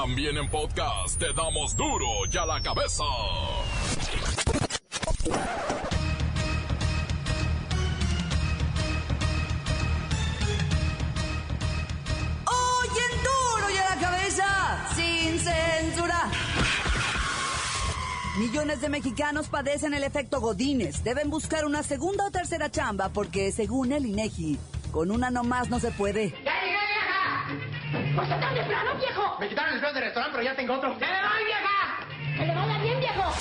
También 0.00 0.36
en 0.36 0.48
podcast 0.48 1.18
te 1.18 1.32
damos 1.32 1.76
duro 1.76 2.06
y 2.32 2.36
a 2.36 2.46
la 2.46 2.62
cabeza. 2.62 3.02
Hoy 12.46 12.88
en 12.88 13.22
duro 13.24 13.70
y 13.74 13.76
a 13.76 13.96
la 13.96 14.00
cabeza, 14.00 14.86
sin 14.94 15.36
censura. 15.40 16.30
Millones 18.38 18.80
de 18.80 18.88
mexicanos 18.90 19.48
padecen 19.48 19.94
el 19.94 20.04
efecto 20.04 20.40
Godínez. 20.40 21.02
Deben 21.02 21.28
buscar 21.28 21.64
una 21.64 21.82
segunda 21.82 22.24
o 22.24 22.30
tercera 22.30 22.70
chamba 22.70 23.08
porque, 23.08 23.50
según 23.50 23.90
el 23.90 24.06
INEGI, 24.06 24.60
con 24.92 25.10
una 25.10 25.32
nomás 25.32 25.68
no 25.70 25.80
se 25.80 25.90
puede. 25.90 26.30
¡Ya 26.44 26.54
llegué, 26.62 26.78
vieja! 26.86 28.14
¿Por 28.14 28.24
qué 28.24 28.34
tan 28.34 28.54
temprano, 28.54 28.94
viejo? 28.98 29.36
Me 29.38 29.48
quitaron 29.48 29.74
el 29.74 29.80
plan 29.80 29.94
del 29.94 30.02
restaurante, 30.04 30.32
pero 30.36 30.44
ya 30.44 30.47
tengo 30.58 30.74
otro. 30.74 30.92
¡Se 30.98 31.06
le 31.06 31.06
voy, 31.06 31.44
vieja! 31.44 32.36
¡Que 32.36 32.46
le 32.46 32.54
vaya 32.54 32.78
bien, 32.78 32.98
viejo! 32.98 33.32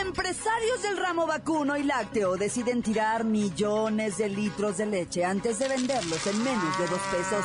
Empresarios 0.00 0.82
del 0.82 0.96
ramo 0.96 1.26
vacuno 1.26 1.76
y 1.76 1.82
lácteo 1.82 2.38
deciden 2.38 2.82
tirar 2.82 3.24
millones 3.24 4.16
de 4.16 4.30
litros 4.30 4.78
de 4.78 4.86
leche 4.86 5.26
antes 5.26 5.58
de 5.58 5.68
venderlos 5.68 6.26
en 6.26 6.42
menos 6.42 6.78
de 6.78 6.86
dos 6.86 7.00
pesos. 7.12 7.44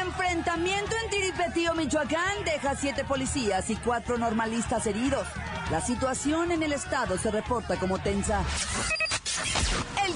Enfrentamiento 0.00 0.96
en 1.04 1.10
Tiripetío, 1.10 1.74
Michoacán, 1.74 2.44
deja 2.46 2.76
siete 2.76 3.04
policías 3.04 3.68
y 3.68 3.76
cuatro 3.76 4.16
normalistas 4.16 4.86
heridos. 4.86 5.26
La 5.70 5.82
situación 5.82 6.50
en 6.50 6.62
el 6.62 6.72
estado 6.72 7.18
se 7.18 7.30
reporta 7.30 7.78
como 7.78 7.98
tensa. 7.98 8.42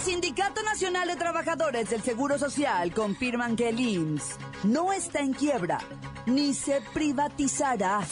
Sindicato 0.07 0.63
Nacional 0.63 1.09
de 1.09 1.17
Trabajadores 1.17 1.91
del 1.91 2.01
Seguro 2.01 2.39
Social 2.39 2.95
confirman 2.95 3.57
que 3.57 3.71
el 3.71 3.81
IMSS 3.81 4.37
no 4.63 4.93
está 4.93 5.19
en 5.19 5.33
quiebra 5.33 5.79
ni 6.27 6.55
se 6.55 6.81
privatizará. 6.95 8.07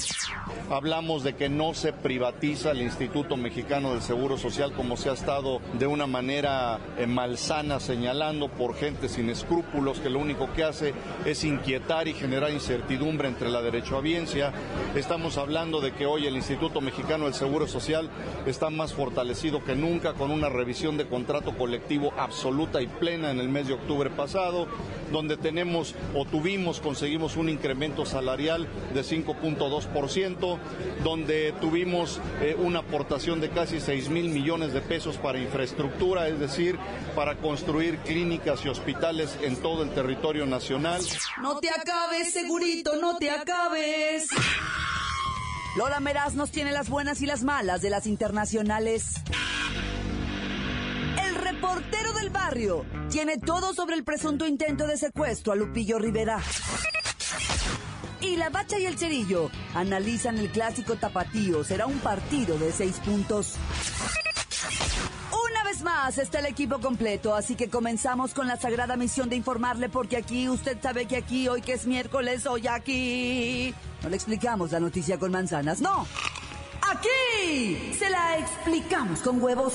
Hablamos 0.70 1.22
de 1.22 1.34
que 1.34 1.50
no 1.50 1.74
se 1.74 1.92
privatiza 1.92 2.70
el 2.70 2.80
Instituto 2.80 3.36
Mexicano 3.36 3.92
del 3.92 4.00
Seguro 4.00 4.38
Social 4.38 4.72
como 4.72 4.96
se 4.96 5.10
ha 5.10 5.12
estado 5.12 5.60
de 5.78 5.86
una 5.86 6.06
manera 6.06 6.80
eh, 6.96 7.06
malsana 7.06 7.80
señalando 7.80 8.48
por 8.48 8.74
gente 8.74 9.10
sin 9.10 9.28
escrúpulos 9.28 10.00
que 10.00 10.08
lo 10.08 10.20
único 10.20 10.50
que 10.54 10.64
hace 10.64 10.94
es 11.26 11.44
inquietar 11.44 12.08
y 12.08 12.14
generar 12.14 12.50
incertidumbre 12.50 13.28
entre 13.28 13.50
la 13.50 13.60
derechohabiencia. 13.60 14.54
Estamos 14.94 15.36
hablando 15.36 15.82
de 15.82 15.92
que 15.92 16.06
hoy 16.06 16.26
el 16.26 16.36
Instituto 16.36 16.80
Mexicano 16.80 17.26
del 17.26 17.34
Seguro 17.34 17.66
Social 17.66 18.08
está 18.46 18.70
más 18.70 18.94
fortalecido 18.94 19.62
que 19.62 19.76
nunca 19.76 20.14
con 20.14 20.30
una 20.30 20.48
revisión 20.48 20.96
de 20.96 21.06
contrato 21.06 21.54
colectivo 21.58 22.14
absoluta 22.16 22.80
y 22.80 22.86
plena 22.86 23.30
en 23.30 23.38
el 23.38 23.50
mes 23.50 23.68
de 23.68 23.74
octubre 23.74 24.08
pasado, 24.08 24.66
donde 25.12 25.36
tenemos 25.36 25.94
o 26.14 26.24
tuvimos, 26.24 26.80
conseguimos 26.80 27.36
un 27.36 27.50
incremento 27.50 28.06
salarial 28.06 28.66
de 28.94 29.02
5.2%, 29.02 30.53
donde 31.02 31.52
tuvimos 31.60 32.20
eh, 32.40 32.56
una 32.58 32.80
aportación 32.80 33.40
de 33.40 33.50
casi 33.50 33.80
6 33.80 34.08
mil 34.08 34.30
millones 34.30 34.72
de 34.72 34.80
pesos 34.80 35.16
para 35.16 35.38
infraestructura, 35.38 36.28
es 36.28 36.38
decir, 36.38 36.78
para 37.14 37.36
construir 37.36 37.98
clínicas 37.98 38.64
y 38.64 38.68
hospitales 38.68 39.38
en 39.42 39.56
todo 39.56 39.82
el 39.82 39.90
territorio 39.90 40.46
nacional. 40.46 41.02
No 41.40 41.58
te 41.58 41.70
acabes, 41.70 42.32
segurito, 42.32 42.96
no 43.00 43.16
te 43.16 43.30
acabes. 43.30 44.28
Lola 45.76 45.98
Meraz 45.98 46.34
nos 46.34 46.50
tiene 46.52 46.70
las 46.70 46.88
buenas 46.88 47.20
y 47.20 47.26
las 47.26 47.42
malas 47.42 47.82
de 47.82 47.90
las 47.90 48.06
internacionales. 48.06 49.14
El 51.26 51.34
reportero 51.34 52.12
del 52.12 52.30
barrio 52.30 52.86
tiene 53.10 53.38
todo 53.38 53.74
sobre 53.74 53.96
el 53.96 54.04
presunto 54.04 54.46
intento 54.46 54.86
de 54.86 54.96
secuestro 54.96 55.52
a 55.52 55.56
Lupillo 55.56 55.98
Rivera. 55.98 56.38
Y 58.24 58.36
la 58.36 58.48
bacha 58.48 58.78
y 58.78 58.86
el 58.86 58.96
cerillo 58.96 59.50
analizan 59.74 60.38
el 60.38 60.50
clásico 60.50 60.96
tapatío. 60.96 61.62
Será 61.62 61.86
un 61.86 61.98
partido 61.98 62.56
de 62.58 62.72
seis 62.72 62.96
puntos. 63.04 63.56
Una 65.50 65.62
vez 65.64 65.82
más 65.82 66.16
está 66.16 66.38
el 66.38 66.46
equipo 66.46 66.80
completo, 66.80 67.34
así 67.34 67.54
que 67.54 67.68
comenzamos 67.68 68.32
con 68.32 68.46
la 68.46 68.56
sagrada 68.56 68.96
misión 68.96 69.28
de 69.28 69.36
informarle 69.36 69.90
porque 69.90 70.16
aquí, 70.16 70.48
usted 70.48 70.78
sabe 70.82 71.04
que 71.04 71.18
aquí, 71.18 71.48
hoy 71.48 71.60
que 71.60 71.74
es 71.74 71.86
miércoles, 71.86 72.46
hoy 72.46 72.66
aquí, 72.66 73.74
no 74.02 74.08
le 74.08 74.16
explicamos 74.16 74.72
la 74.72 74.80
noticia 74.80 75.18
con 75.18 75.30
manzanas, 75.30 75.82
no. 75.82 76.06
Aquí 76.80 77.94
se 77.98 78.08
la 78.08 78.38
explicamos 78.38 79.20
con 79.20 79.42
huevos. 79.42 79.74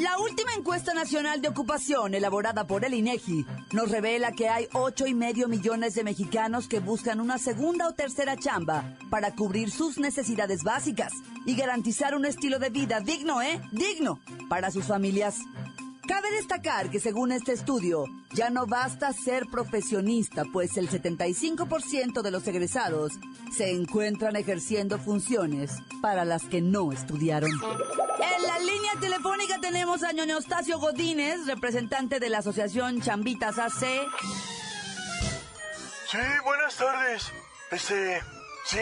La 0.00 0.16
última 0.16 0.54
encuesta 0.56 0.94
nacional 0.94 1.42
de 1.42 1.48
ocupación 1.48 2.14
elaborada 2.14 2.66
por 2.66 2.86
el 2.86 2.94
INEGI 2.94 3.44
nos 3.72 3.90
revela 3.90 4.32
que 4.32 4.48
hay 4.48 4.66
ocho 4.72 5.06
y 5.06 5.12
medio 5.12 5.46
millones 5.46 5.94
de 5.94 6.04
mexicanos 6.04 6.68
que 6.68 6.80
buscan 6.80 7.20
una 7.20 7.36
segunda 7.36 7.86
o 7.86 7.92
tercera 7.92 8.34
chamba 8.34 8.96
para 9.10 9.34
cubrir 9.34 9.70
sus 9.70 9.98
necesidades 9.98 10.62
básicas 10.62 11.12
y 11.44 11.54
garantizar 11.54 12.14
un 12.14 12.24
estilo 12.24 12.58
de 12.58 12.70
vida 12.70 13.00
digno, 13.00 13.42
¿eh? 13.42 13.60
Digno 13.72 14.20
para 14.48 14.70
sus 14.70 14.86
familias. 14.86 15.36
Cabe 16.20 16.36
destacar 16.36 16.90
que 16.90 17.00
según 17.00 17.32
este 17.32 17.52
estudio, 17.52 18.04
ya 18.34 18.50
no 18.50 18.66
basta 18.66 19.10
ser 19.14 19.46
profesionista, 19.46 20.42
pues 20.52 20.76
el 20.76 20.90
75% 20.90 22.20
de 22.20 22.30
los 22.30 22.46
egresados 22.46 23.12
se 23.56 23.70
encuentran 23.70 24.36
ejerciendo 24.36 24.98
funciones 24.98 25.70
para 26.02 26.26
las 26.26 26.44
que 26.44 26.60
no 26.60 26.92
estudiaron. 26.92 27.50
En 27.50 28.42
la 28.42 28.58
línea 28.58 28.92
telefónica 29.00 29.60
tenemos 29.62 30.02
a 30.02 30.12
Ñoño 30.12 30.34
Eustacio 30.34 30.78
Godínez, 30.78 31.46
representante 31.46 32.20
de 32.20 32.28
la 32.28 32.40
Asociación 32.40 33.00
Chambitas 33.00 33.58
AC. 33.58 33.80
Sí, 36.06 36.18
buenas 36.44 36.76
tardes. 36.76 37.32
Este, 37.70 38.20
sí, 38.66 38.78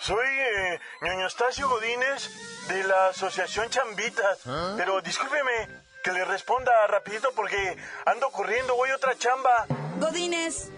soy 0.00 0.26
eh, 0.26 0.80
Ñoño 1.02 1.68
Godínez 1.68 2.30
de 2.68 2.82
la 2.84 3.08
Asociación 3.08 3.68
Chambitas. 3.68 4.38
Pero 4.78 5.02
discúlpeme 5.02 5.84
que 6.06 6.12
le 6.12 6.24
responda 6.24 6.70
rapidito 6.86 7.32
porque 7.34 7.76
ando 8.04 8.30
corriendo, 8.30 8.76
voy 8.76 8.90
a 8.90 8.94
otra 8.94 9.18
chamba. 9.18 9.66
Godínez, 9.98 10.70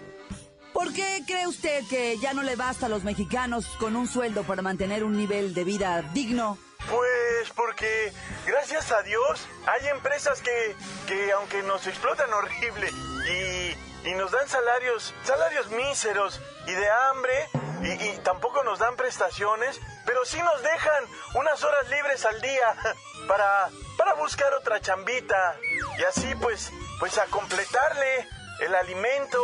¿por 0.73 0.91
qué 0.91 1.21
cree 1.27 1.45
usted 1.45 1.83
que 1.87 2.17
ya 2.17 2.33
no 2.33 2.41
le 2.41 2.55
basta 2.55 2.87
a 2.87 2.89
los 2.89 3.03
mexicanos 3.03 3.67
con 3.79 3.95
un 3.95 4.07
sueldo 4.07 4.41
para 4.43 4.63
mantener 4.63 5.03
un 5.03 5.15
nivel 5.15 5.53
de 5.53 5.63
vida 5.63 6.01
digno? 6.13 6.57
Pues 6.89 7.51
porque, 7.55 8.11
gracias 8.47 8.91
a 8.91 9.03
Dios, 9.03 9.47
hay 9.67 9.89
empresas 9.89 10.41
que, 10.41 10.75
que 11.05 11.31
aunque 11.33 11.61
nos 11.61 11.85
explotan 11.85 12.33
horrible 12.33 12.89
y, 13.29 14.09
y 14.09 14.13
nos 14.15 14.31
dan 14.31 14.49
salarios, 14.49 15.13
salarios 15.25 15.69
míseros 15.69 16.41
y 16.65 16.71
de 16.71 16.89
hambre, 16.89 17.49
y, 17.83 17.91
y 17.91 18.17
tampoco 18.23 18.63
nos 18.63 18.79
dan 18.79 18.95
prestaciones, 18.95 19.79
pero 20.07 20.25
sí 20.25 20.41
nos 20.41 20.63
dejan 20.63 21.03
unas 21.35 21.63
horas 21.63 21.87
libres 21.91 22.25
al 22.25 22.41
día 22.41 22.75
para, 23.29 23.69
para 23.95 24.15
buscar 24.15 24.51
otra 24.55 24.81
chambita. 24.81 25.55
Y 25.99 26.03
así 26.03 26.33
pues, 26.41 26.71
pues 26.99 27.17
a 27.19 27.25
completarle 27.27 28.27
el 28.59 28.75
alimento, 28.75 29.39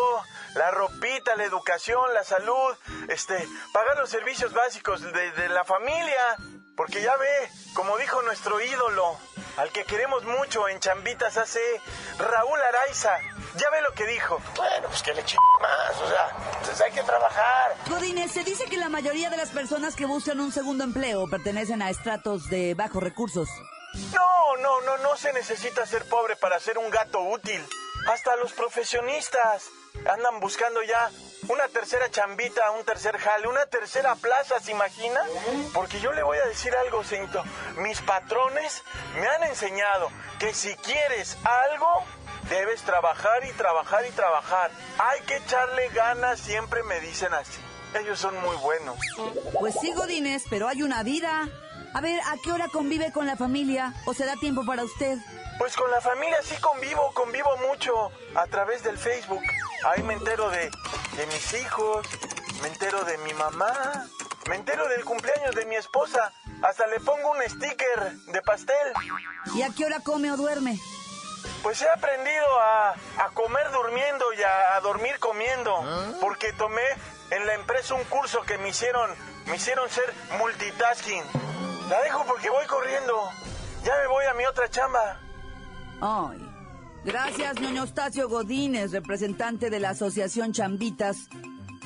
la 0.55 0.71
ropita, 0.71 1.35
la 1.35 1.45
educación, 1.45 2.13
la 2.13 2.23
salud, 2.23 2.75
este, 3.07 3.47
pagar 3.71 3.97
los 3.97 4.09
servicios 4.09 4.53
básicos 4.53 5.01
de, 5.01 5.31
de 5.31 5.49
la 5.49 5.63
familia. 5.63 6.35
Porque 6.75 7.01
ya 7.01 7.15
ve, 7.15 7.49
como 7.73 7.97
dijo 7.97 8.21
nuestro 8.23 8.59
ídolo, 8.59 9.17
al 9.55 9.71
que 9.71 9.85
queremos 9.85 10.25
mucho 10.25 10.67
en 10.67 10.79
Chambitas 10.81 11.37
hace 11.37 11.61
Raúl 12.17 12.59
Araiza. 12.61 13.17
Ya 13.55 13.69
ve 13.69 13.81
lo 13.81 13.93
que 13.93 14.05
dijo. 14.05 14.41
Bueno, 14.57 14.87
pues 14.89 15.01
que 15.01 15.13
le 15.13 15.23
ch 15.23 15.37
más, 15.61 16.01
o 16.01 16.09
sea, 16.09 16.35
pues 16.65 16.81
hay 16.81 16.91
que 16.91 17.03
trabajar. 17.03 17.75
Godínez, 17.87 18.31
se 18.31 18.43
dice 18.43 18.65
que 18.65 18.75
la 18.75 18.89
mayoría 18.89 19.29
de 19.29 19.37
las 19.37 19.51
personas 19.51 19.95
que 19.95 20.05
buscan 20.05 20.41
un 20.41 20.51
segundo 20.51 20.83
empleo 20.83 21.29
pertenecen 21.29 21.81
a 21.81 21.89
estratos 21.89 22.49
de 22.49 22.73
bajos 22.73 23.01
recursos. 23.01 23.47
No, 24.13 24.57
no, 24.57 24.81
no, 24.81 24.97
no 24.97 25.17
se 25.17 25.33
necesita 25.33 25.85
ser 25.85 26.05
pobre 26.05 26.35
para 26.35 26.59
ser 26.59 26.77
un 26.77 26.89
gato 26.89 27.19
útil. 27.21 27.63
Hasta 28.07 28.35
los 28.35 28.53
profesionistas 28.53 29.69
andan 30.05 30.39
buscando 30.39 30.81
ya 30.83 31.09
una 31.47 31.67
tercera 31.67 32.09
chambita, 32.09 32.71
un 32.71 32.83
tercer 32.83 33.17
jale, 33.17 33.47
una 33.47 33.65
tercera 33.65 34.15
plaza, 34.15 34.59
¿se 34.59 34.71
imagina? 34.71 35.21
Porque 35.73 35.99
yo 35.99 36.11
le 36.11 36.23
voy 36.23 36.37
a 36.37 36.45
decir 36.45 36.75
algo, 36.75 37.03
señorito. 37.03 37.43
Mis 37.77 38.01
patrones 38.01 38.83
me 39.19 39.27
han 39.27 39.43
enseñado 39.43 40.09
que 40.39 40.53
si 40.53 40.75
quieres 40.77 41.37
algo, 41.43 42.03
debes 42.49 42.81
trabajar 42.81 43.43
y 43.45 43.51
trabajar 43.53 44.05
y 44.05 44.11
trabajar. 44.11 44.71
Hay 44.99 45.21
que 45.21 45.37
echarle 45.37 45.89
ganas, 45.89 46.39
siempre 46.39 46.83
me 46.83 46.99
dicen 46.99 47.33
así. 47.33 47.59
Ellos 47.99 48.19
son 48.19 48.37
muy 48.41 48.55
buenos. 48.57 48.97
Pues 49.59 49.75
sí, 49.79 49.93
Godínez, 49.93 50.43
pero 50.49 50.67
hay 50.67 50.83
una 50.83 51.03
vida. 51.03 51.47
A 51.95 52.01
ver, 52.01 52.19
¿a 52.25 52.35
qué 52.43 52.51
hora 52.51 52.67
convive 52.67 53.13
con 53.13 53.25
la 53.25 53.37
familia 53.37 53.93
o 54.05 54.13
se 54.13 54.25
da 54.25 54.35
tiempo 54.35 54.65
para 54.65 54.83
usted? 54.83 55.17
Pues 55.57 55.77
con 55.77 55.89
la 55.89 56.01
familia 56.01 56.37
sí 56.43 56.53
convivo, 56.59 57.09
convivo 57.13 57.55
mucho 57.69 58.11
a 58.35 58.45
través 58.47 58.83
del 58.83 58.97
Facebook. 58.97 59.41
Ahí 59.85 60.03
me 60.03 60.13
entero 60.13 60.49
de, 60.49 60.69
de 61.15 61.25
mis 61.27 61.53
hijos, 61.53 62.05
me 62.61 62.67
entero 62.67 63.01
de 63.05 63.17
mi 63.19 63.33
mamá, 63.35 64.07
me 64.49 64.57
entero 64.57 64.89
del 64.89 65.05
cumpleaños 65.05 65.55
de 65.55 65.65
mi 65.67 65.75
esposa. 65.77 66.33
Hasta 66.61 66.85
le 66.87 66.99
pongo 66.99 67.31
un 67.31 67.41
sticker 67.47 68.11
de 68.27 68.41
pastel. 68.41 68.93
¿Y 69.55 69.61
a 69.61 69.69
qué 69.69 69.85
hora 69.85 70.01
come 70.01 70.29
o 70.33 70.35
duerme? 70.35 70.77
Pues 71.63 71.81
he 71.81 71.89
aprendido 71.89 72.59
a, 72.59 72.89
a 73.23 73.29
comer 73.33 73.71
durmiendo 73.71 74.33
y 74.33 74.43
a, 74.43 74.75
a 74.75 74.81
dormir 74.81 75.17
comiendo. 75.19 75.81
Porque 76.19 76.51
tomé 76.51 76.83
en 77.29 77.47
la 77.47 77.53
empresa 77.53 77.93
un 77.93 78.03
curso 78.03 78.41
que 78.41 78.57
me 78.57 78.67
hicieron, 78.67 79.09
me 79.45 79.55
hicieron 79.55 79.89
ser 79.89 80.13
multitasking. 80.39 81.23
La 81.89 82.01
dejo 82.01 82.23
porque 82.27 82.49
voy 82.49 82.65
corriendo. 82.65 83.13
Ya 83.83 83.93
me 84.01 84.07
voy 84.07 84.25
a 84.25 84.33
mi 84.33 84.45
otra 84.45 84.69
chamba. 84.69 85.19
Ay. 86.01 86.39
Gracias, 87.03 87.59
ñoño 87.61 87.81
Eustacio 87.81 88.27
Godínez, 88.27 88.91
representante 88.91 89.69
de 89.69 89.79
la 89.79 89.91
Asociación 89.91 90.53
Chambitas. 90.53 91.29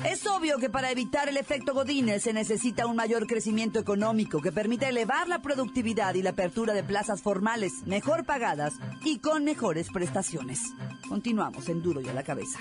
Es 0.04 0.26
obvio 0.26 0.56
que 0.56 0.70
para 0.70 0.90
evitar 0.90 1.28
el 1.28 1.36
efecto 1.36 1.74
Godínez 1.74 2.22
se 2.22 2.32
necesita 2.32 2.86
un 2.86 2.96
mayor 2.96 3.26
crecimiento 3.26 3.78
económico 3.78 4.40
que 4.40 4.50
permita 4.50 4.88
elevar 4.88 5.28
la 5.28 5.42
productividad 5.42 6.14
y 6.14 6.22
la 6.22 6.30
apertura 6.30 6.72
de 6.72 6.82
plazas 6.82 7.20
formales 7.20 7.86
mejor 7.86 8.24
pagadas 8.24 8.72
y 9.04 9.18
con 9.18 9.44
mejores 9.44 9.90
prestaciones. 9.92 10.62
Continuamos 11.06 11.68
en 11.68 11.82
Duro 11.82 12.00
y 12.00 12.08
a 12.08 12.14
la 12.14 12.22
cabeza. 12.22 12.58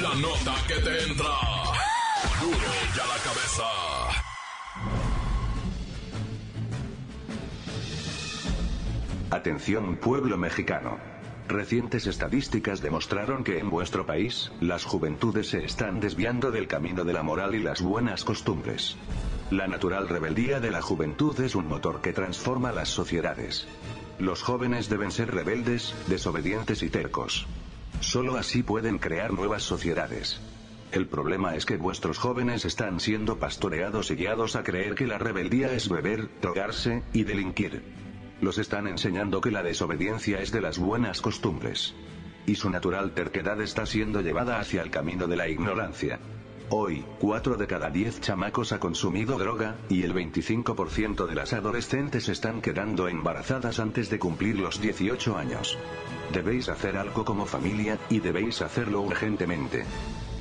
La 0.00 0.14
nota 0.14 0.54
que 0.68 0.74
te 0.74 1.02
entra. 1.02 1.30
Duro 2.40 2.56
y 2.94 3.00
a 3.00 3.06
la 3.06 3.18
cabeza. 3.24 4.25
Atención 9.36 9.96
pueblo 9.96 10.38
mexicano. 10.38 10.96
Recientes 11.46 12.06
estadísticas 12.06 12.80
demostraron 12.80 13.44
que 13.44 13.58
en 13.58 13.68
vuestro 13.68 14.06
país, 14.06 14.50
las 14.62 14.86
juventudes 14.86 15.50
se 15.50 15.62
están 15.62 16.00
desviando 16.00 16.50
del 16.50 16.66
camino 16.66 17.04
de 17.04 17.12
la 17.12 17.22
moral 17.22 17.54
y 17.54 17.58
las 17.58 17.82
buenas 17.82 18.24
costumbres. 18.24 18.96
La 19.50 19.66
natural 19.66 20.08
rebeldía 20.08 20.58
de 20.58 20.70
la 20.70 20.80
juventud 20.80 21.38
es 21.40 21.54
un 21.54 21.68
motor 21.68 22.00
que 22.00 22.14
transforma 22.14 22.72
las 22.72 22.88
sociedades. 22.88 23.68
Los 24.18 24.42
jóvenes 24.42 24.88
deben 24.88 25.10
ser 25.10 25.34
rebeldes, 25.34 25.94
desobedientes 26.06 26.82
y 26.82 26.88
tercos. 26.88 27.46
Solo 28.00 28.38
así 28.38 28.62
pueden 28.62 28.96
crear 28.96 29.34
nuevas 29.34 29.64
sociedades. 29.64 30.40
El 30.92 31.08
problema 31.08 31.56
es 31.56 31.66
que 31.66 31.76
vuestros 31.76 32.16
jóvenes 32.16 32.64
están 32.64 33.00
siendo 33.00 33.38
pastoreados 33.38 34.10
y 34.10 34.14
guiados 34.14 34.56
a 34.56 34.62
creer 34.62 34.94
que 34.94 35.06
la 35.06 35.18
rebeldía 35.18 35.72
es 35.72 35.90
beber, 35.90 36.30
drogarse 36.40 37.02
y 37.12 37.24
delinquir. 37.24 38.05
Los 38.40 38.58
están 38.58 38.86
enseñando 38.86 39.40
que 39.40 39.50
la 39.50 39.62
desobediencia 39.62 40.40
es 40.40 40.52
de 40.52 40.60
las 40.60 40.78
buenas 40.78 41.20
costumbres. 41.20 41.94
Y 42.46 42.56
su 42.56 42.70
natural 42.70 43.12
terquedad 43.12 43.60
está 43.60 43.86
siendo 43.86 44.20
llevada 44.20 44.60
hacia 44.60 44.82
el 44.82 44.90
camino 44.90 45.26
de 45.26 45.36
la 45.36 45.48
ignorancia. 45.48 46.20
Hoy, 46.68 47.04
4 47.20 47.56
de 47.56 47.66
cada 47.66 47.90
10 47.90 48.20
chamacos 48.20 48.72
ha 48.72 48.80
consumido 48.80 49.38
droga, 49.38 49.76
y 49.88 50.02
el 50.02 50.12
25% 50.12 51.26
de 51.26 51.34
las 51.34 51.52
adolescentes 51.52 52.28
están 52.28 52.60
quedando 52.60 53.08
embarazadas 53.08 53.78
antes 53.78 54.10
de 54.10 54.18
cumplir 54.18 54.58
los 54.58 54.80
18 54.80 55.36
años. 55.36 55.78
Debéis 56.32 56.68
hacer 56.68 56.96
algo 56.96 57.24
como 57.24 57.46
familia, 57.46 57.98
y 58.10 58.18
debéis 58.18 58.62
hacerlo 58.62 59.00
urgentemente. 59.02 59.84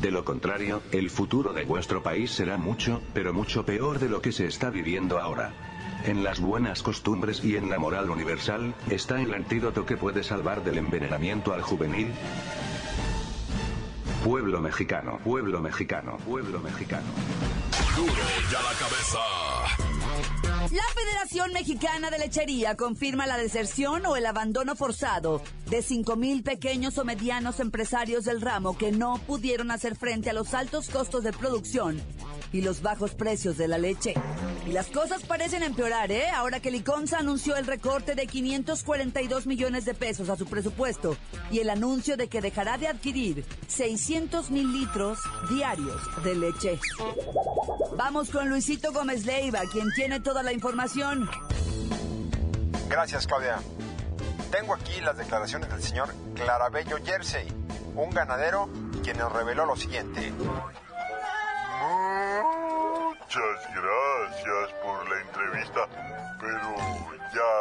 De 0.02 0.12
lo 0.12 0.26
contrario, 0.26 0.82
el 0.92 1.12
futuro 1.12 1.54
de 1.54 1.64
vuestro 1.64 2.02
país 2.02 2.32
será 2.32 2.58
mucho, 2.58 3.02
pero 3.14 3.32
mucho 3.32 3.64
peor 3.64 4.00
de 4.00 4.10
lo 4.10 4.22
que 4.22 4.32
se 4.32 4.48
está 4.48 4.70
viviendo 4.72 5.20
ahora. 5.20 5.75
En 6.06 6.24
las 6.24 6.40
buenas 6.40 6.84
costumbres 6.84 7.44
y 7.44 7.56
en 7.56 7.68
la 7.68 7.80
moral 7.80 8.12
universal, 8.12 8.76
está 8.92 9.20
el 9.20 9.34
antídoto 9.34 9.88
que 9.88 9.98
puede 9.98 10.24
salvar 10.24 10.64
del 10.64 10.78
envenenamiento 10.78 11.52
al 11.52 11.64
juvenil. 11.64 12.14
Pueblo 14.24 14.62
mexicano, 14.62 15.18
pueblo 15.24 15.62
mexicano, 15.62 16.18
pueblo 16.18 16.60
mexicano. 16.60 17.08
Duro 17.96 18.12
y 18.12 18.56
a 18.56 18.62
la 18.62 18.74
cabeza. 18.78 19.20
La 20.72 20.84
Federación 20.94 21.54
Mexicana 21.54 22.12
de 22.12 22.20
Lechería 22.20 22.76
confirma 22.76 23.26
la 23.26 23.38
deserción 23.38 24.06
o 24.06 24.16
el 24.16 24.28
abandono 24.28 24.76
forzado 24.76 25.42
de 25.70 25.80
5.000 25.80 26.44
pequeños 26.44 27.00
o 27.00 27.06
medianos 27.06 27.60
empresarios 27.60 28.26
del 28.26 28.42
ramo 28.42 28.78
que 28.78 28.92
no 28.92 29.20
pudieron 29.26 29.72
hacer 29.72 29.96
frente 29.96 30.30
a 30.30 30.34
los 30.34 30.54
altos 30.54 30.90
costos 30.90 31.24
de 31.24 31.34
producción 31.34 32.02
y 32.56 32.62
los 32.62 32.82
bajos 32.82 33.14
precios 33.16 33.58
de 33.58 33.68
la 33.68 33.78
leche. 33.78 34.14
Y 34.66 34.72
las 34.72 34.88
cosas 34.88 35.24
parecen 35.24 35.62
empeorar, 35.62 36.10
¿eh? 36.10 36.30
Ahora 36.30 36.62
que 36.62 36.72
Liconza 36.72 37.20
anunció 37.20 37.58
el 37.58 37.68
recorte 37.68 38.16
de 38.16 38.28
542 38.28 39.46
millones 39.46 39.84
de 39.84 39.94
pesos 39.94 40.30
a 40.30 40.38
su 40.38 40.46
presupuesto 40.46 41.18
y 41.52 41.60
el 41.60 41.70
anuncio 41.70 42.16
de 42.16 42.30
que 42.30 42.40
dejará 42.40 42.78
de 42.78 42.88
adquirir 42.88 43.44
600 43.68 44.52
mil 44.52 44.72
litros 44.72 45.20
diarios 45.50 46.02
de 46.24 46.36
leche. 46.36 46.80
Vamos 47.98 48.30
con 48.30 48.48
Luisito 48.48 48.94
Gómez 48.94 49.26
Leiva, 49.26 49.60
quien 49.70 49.92
tiene 49.94 50.22
toda 50.22 50.42
la 50.42 50.54
información. 50.54 51.30
Gracias, 52.90 53.28
Claudia. 53.28 53.60
Tengo 54.50 54.76
aquí 54.76 55.02
las 55.02 55.18
declaraciones 55.18 55.70
del 55.70 55.84
señor 55.84 56.08
Clarabello 56.36 57.00
Jersey, 57.04 57.48
un 57.96 58.12
ganadero 58.12 58.70
quien 59.04 59.18
nos 59.18 59.34
reveló 59.34 59.66
lo 59.66 59.76
siguiente. 59.76 60.32
Muchas 63.36 63.68
gracias 63.76 64.72
por 64.82 65.10
la 65.10 65.20
entrevista, 65.20 65.88
pero 66.40 66.76
ya 67.34 67.56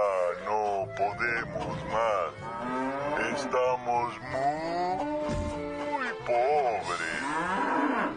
no 0.45 0.87
podemos 0.95 1.85
más. 1.91 2.31
Estamos 3.35 4.21
muy 4.21 6.09
pobres 6.25 7.23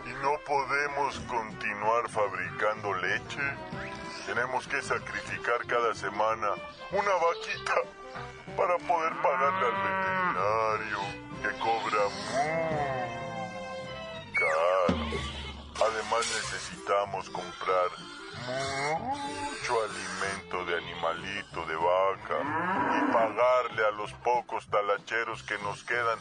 y 0.05 0.09
no 0.21 0.37
podemos 0.45 1.19
continuar 1.21 2.07
fabricando 2.09 2.93
leche. 2.93 3.41
Tenemos 4.27 4.67
que 4.67 4.79
sacrificar 4.79 5.65
cada 5.65 5.95
semana 5.95 6.49
una 6.91 7.11
vaquita 7.11 7.73
para 8.55 8.77
poder 8.77 9.13
pagarle 9.23 9.65
al 9.65 9.77
veterinario 9.81 10.99
que 11.41 11.49
cobra 11.59 12.03
muy 12.35 14.33
caro. 14.35 14.86
Además 15.79 16.25
necesitamos 16.35 17.29
comprar 17.29 17.89
mucho 18.47 19.75
alimento 19.83 20.65
de 20.65 20.77
animalito, 20.77 21.65
de 21.65 21.75
vaca, 21.75 22.97
y 22.97 23.11
pagarle 23.11 23.85
a 23.85 23.91
los 23.91 24.11
pocos 24.13 24.67
talacheros 24.69 25.43
que 25.43 25.57
nos 25.59 25.83
quedan, 25.83 26.19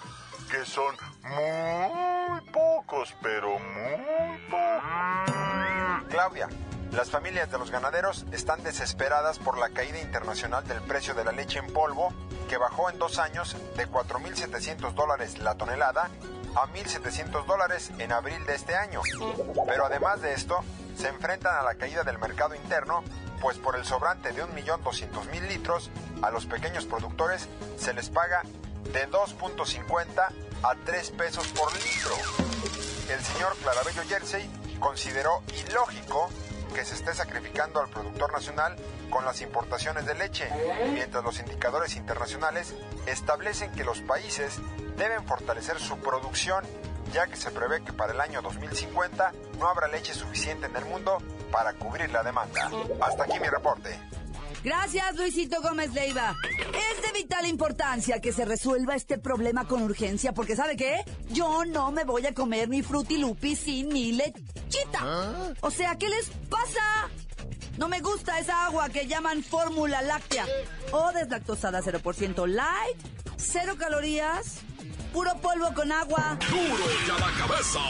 que 0.50 0.64
son 0.66 0.94
muy 1.22 2.40
pocos, 2.50 3.14
pero 3.22 3.58
muy 3.58 4.38
pocos. 4.50 6.10
Claudia, 6.10 6.48
las 6.92 7.10
familias 7.10 7.50
de 7.50 7.58
los 7.58 7.70
ganaderos 7.70 8.26
están 8.32 8.62
desesperadas 8.62 9.38
por 9.38 9.58
la 9.58 9.70
caída 9.70 10.00
internacional 10.00 10.66
del 10.66 10.80
precio 10.82 11.14
de 11.14 11.25
la 11.25 11.32
leche 11.32 11.58
en 11.58 11.72
polvo, 11.72 12.12
que 12.48 12.58
bajó 12.58 12.90
en 12.90 12.98
dos 12.98 13.18
años 13.18 13.56
de 13.76 13.88
4.700 13.88 14.92
dólares 14.92 15.38
la 15.38 15.56
tonelada 15.56 16.10
a 16.56 16.66
1.700 16.72 17.44
dólares 17.44 17.92
en 17.98 18.12
abril 18.12 18.44
de 18.46 18.54
este 18.54 18.75
año. 18.75 19.02
Pero 19.66 19.84
además 19.84 20.22
de 20.22 20.32
esto, 20.32 20.64
se 20.96 21.08
enfrentan 21.08 21.54
a 21.54 21.62
la 21.62 21.75
caída 21.75 22.02
del 22.02 22.18
mercado 22.18 22.54
interno, 22.54 23.04
pues 23.40 23.58
por 23.58 23.76
el 23.76 23.84
sobrante 23.84 24.32
de 24.32 24.42
1.200.000 24.42 25.48
litros, 25.48 25.90
a 26.22 26.30
los 26.30 26.46
pequeños 26.46 26.86
productores 26.86 27.48
se 27.78 27.92
les 27.92 28.08
paga 28.08 28.42
de 28.92 29.08
2.50 29.10 30.28
a 30.62 30.75
3 30.84 31.10
pesos 31.10 31.46
por 31.48 31.70
litro. 31.75 32.14
El 33.10 33.22
señor 33.22 33.54
Clarabello 33.56 34.02
Jersey 34.08 34.50
consideró 34.80 35.42
ilógico 35.68 36.30
que 36.76 36.85
se 36.85 36.95
esté 36.95 37.14
sacrificando 37.14 37.80
al 37.80 37.88
productor 37.88 38.30
nacional 38.35 38.76
con 39.09 39.25
las 39.25 39.40
importaciones 39.40 40.04
de 40.04 40.14
leche, 40.14 40.47
mientras 40.92 41.25
los 41.25 41.38
indicadores 41.38 41.97
internacionales 41.97 42.75
establecen 43.06 43.73
que 43.73 43.83
los 43.83 44.02
países 44.02 44.59
deben 44.99 45.25
fortalecer 45.25 45.80
su 45.80 45.97
producción, 45.97 46.66
ya 47.14 47.28
que 47.28 47.37
se 47.37 47.50
prevé 47.50 47.83
que 47.83 47.95
para 47.95 48.12
el 48.12 48.21
año 48.21 48.42
2050 48.42 49.33
no 49.59 49.68
habrá 49.68 49.88
leche 49.88 50.12
suficiente 50.12 50.66
en 50.66 50.76
el 50.76 50.85
mundo 50.85 51.16
para 51.50 51.73
cubrir 51.73 52.11
la 52.11 52.23
demanda. 52.23 52.71
Hasta 53.00 53.25
aquí 53.25 53.40
mi 53.40 53.49
reporte. 53.49 53.99
Gracias, 54.64 55.16
Luisito 55.16 55.60
Gómez 55.62 55.92
Leiva. 55.92 56.36
Es 56.50 57.02
de 57.02 57.12
vital 57.18 57.46
importancia 57.46 58.20
que 58.20 58.32
se 58.32 58.44
resuelva 58.44 58.94
este 58.94 59.18
problema 59.18 59.66
con 59.66 59.82
urgencia, 59.82 60.32
porque 60.32 60.56
¿sabe 60.56 60.76
qué? 60.76 61.04
Yo 61.30 61.64
no 61.64 61.92
me 61.92 62.04
voy 62.04 62.26
a 62.26 62.34
comer 62.34 62.68
mi 62.68 62.82
frutilupi 62.82 63.54
sin 63.54 63.88
mi 63.88 64.12
lechita. 64.12 65.54
O 65.60 65.70
sea, 65.70 65.96
¿qué 65.96 66.08
les 66.08 66.30
pasa? 66.50 67.08
No 67.78 67.88
me 67.88 68.00
gusta 68.00 68.38
esa 68.38 68.66
agua 68.66 68.88
que 68.88 69.06
llaman 69.06 69.42
fórmula 69.42 70.02
láctea. 70.02 70.46
O 70.92 71.12
deslactosada 71.12 71.82
0% 71.82 72.46
light, 72.46 72.96
cero 73.36 73.75
calorías, 73.78 74.58
puro 75.12 75.32
polvo 75.40 75.72
con 75.75 75.92
agua. 75.92 76.38
Duro 76.48 76.84
y 77.06 77.10
a 77.10 77.18
la 77.18 77.32
cabeza. 77.38 77.80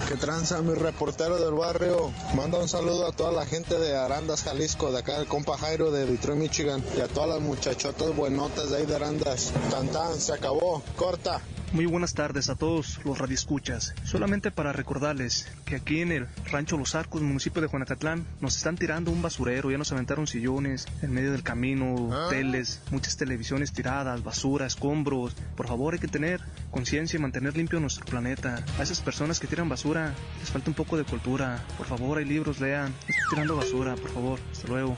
Que 0.10 0.18
tranza 0.18 0.62
mi 0.62 0.74
reportero 0.74 1.38
del 1.38 1.54
barrio. 1.54 2.12
Manda 2.36 2.60
un 2.60 2.68
saludo 2.68 3.08
a 3.08 3.14
toda 3.14 3.32
la 3.32 3.46
gente 3.46 3.80
de 3.80 3.96
Arandas, 3.96 4.44
Jalisco, 4.44 4.92
de 4.92 5.00
acá 5.00 5.16
el 5.18 5.28
compa 5.28 5.58
Jairo 5.58 5.92
de 5.92 6.06
Detroit, 6.06 6.40
Michigan. 6.40 6.84
Y 6.98 7.00
a 7.00 7.08
todas 7.08 7.30
las 7.30 7.40
muchachotas 7.40 8.14
buenotas 8.14 8.72
de 8.72 8.78
ahí 8.78 8.86
de 8.86 8.96
Arandas. 8.96 9.54
Tan 9.72 10.20
se 10.20 10.34
acabó. 10.34 10.84
Corta. 10.98 11.42
Muy 11.76 11.88
buenas 11.88 12.14
tardes 12.14 12.50
a 12.50 12.56
todos 12.56 13.02
los 13.04 13.18
radioescuchas. 13.18 13.94
Solamente 14.06 14.50
para 14.50 14.72
recordarles 14.72 15.46
que 15.66 15.76
aquí 15.76 16.00
en 16.00 16.14
el 16.14 16.28
Rancho 16.50 16.78
Los 16.78 16.96
Arcos, 16.96 17.22
municipio 17.22 17.62
de 17.62 17.68
Juanacatlán, 17.68 18.26
nos 18.40 18.56
están 18.56 18.78
tirando 18.78 19.12
un 19.12 19.22
basurero, 19.22 19.70
ya 19.70 19.78
nos 19.78 19.92
aventaron 19.92 20.26
sillones 20.26 20.86
en 21.02 21.12
medio 21.12 21.34
del 21.34 21.44
camino, 21.44 22.10
Ah. 22.14 22.28
teles, 22.30 22.80
muchas 22.92 23.18
televisiones 23.18 23.74
tiradas, 23.74 24.24
basura, 24.24 24.66
escombros. 24.66 25.36
Por 25.58 25.68
favor, 25.68 25.96
hay 25.96 26.00
que 26.00 26.08
tener 26.08 26.40
conciencia 26.72 27.18
y 27.18 27.22
mantener 27.22 27.58
limpio 27.58 27.82
nuestro 27.82 28.06
planeta. 28.06 28.64
A 28.80 28.84
esas 28.84 29.02
personas 29.02 29.42
que 29.42 29.48
tiran 29.48 29.68
basura, 29.68 30.14
les 30.40 30.50
falta 30.50 30.70
un 30.70 30.76
poco 30.76 30.96
de 30.96 31.04
cultura. 31.04 31.62
Por 31.78 31.88
favor, 31.88 32.20
hay 32.20 32.26
libros, 32.26 32.62
lean. 32.62 32.94
Estén 33.02 33.16
tirando 33.32 33.58
basura, 33.58 33.96
por 33.98 34.12
favor. 34.12 34.40
Hasta 34.50 34.68
luego. 34.70 34.96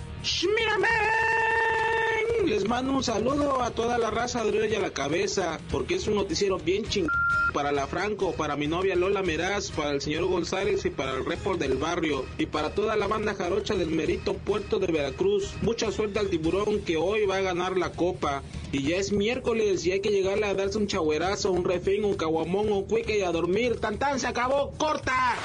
¡Mírame! 0.55 0.87
Les 2.45 2.67
mando 2.67 2.93
un 2.93 3.03
saludo 3.03 3.61
a 3.61 3.71
toda 3.71 3.97
la 3.97 4.11
raza 4.11 4.43
de 4.43 4.51
Río 4.51 4.77
a 4.77 4.81
la 4.81 4.91
cabeza, 4.91 5.59
porque 5.71 5.95
es 5.95 6.07
un 6.07 6.15
noticiero 6.15 6.57
bien 6.57 6.83
ching 6.85 7.07
para 7.53 7.71
la 7.71 7.87
Franco, 7.87 8.33
para 8.33 8.55
mi 8.55 8.67
novia 8.67 8.95
Lola 8.95 9.23
Meraz, 9.23 9.71
para 9.71 9.91
el 9.91 10.01
señor 10.01 10.25
González 10.25 10.85
y 10.85 10.89
para 10.89 11.13
el 11.13 11.25
report 11.25 11.59
del 11.59 11.77
barrio 11.77 12.25
y 12.37 12.45
para 12.45 12.75
toda 12.75 12.95
la 12.95 13.07
banda 13.07 13.33
jarocha 13.33 13.75
del 13.75 13.89
Merito 13.89 14.33
Puerto 14.33 14.79
de 14.79 14.87
Veracruz. 14.87 15.53
Mucha 15.61 15.91
suerte 15.91 16.19
al 16.19 16.29
tiburón 16.29 16.81
que 16.81 16.97
hoy 16.97 17.25
va 17.25 17.37
a 17.37 17.41
ganar 17.41 17.77
la 17.77 17.91
copa. 17.91 18.43
Y 18.71 18.83
ya 18.83 18.97
es 18.97 19.11
miércoles 19.11 19.85
y 19.85 19.93
hay 19.93 20.01
que 20.01 20.09
llegarle 20.09 20.45
a 20.45 20.53
darse 20.53 20.77
un 20.77 20.87
chagüerazo, 20.87 21.51
un 21.51 21.63
refín, 21.63 22.03
un 22.03 22.15
caguamón, 22.15 22.71
un 22.71 22.83
cuique 22.85 23.17
y 23.17 23.21
a 23.21 23.31
dormir. 23.31 23.79
¡Tan 23.79 23.97
tan! 23.97 24.19
¡Se 24.19 24.27
acabó! 24.27 24.73
¡Corta! 24.77 25.35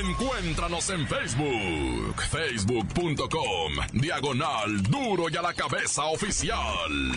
Encuéntranos 0.00 0.88
en 0.90 1.06
Facebook, 1.06 2.22
facebook.com, 2.30 3.72
diagonal 3.92 4.82
duro 4.84 5.28
y 5.28 5.36
a 5.36 5.42
la 5.42 5.52
cabeza 5.52 6.04
oficial. 6.06 7.12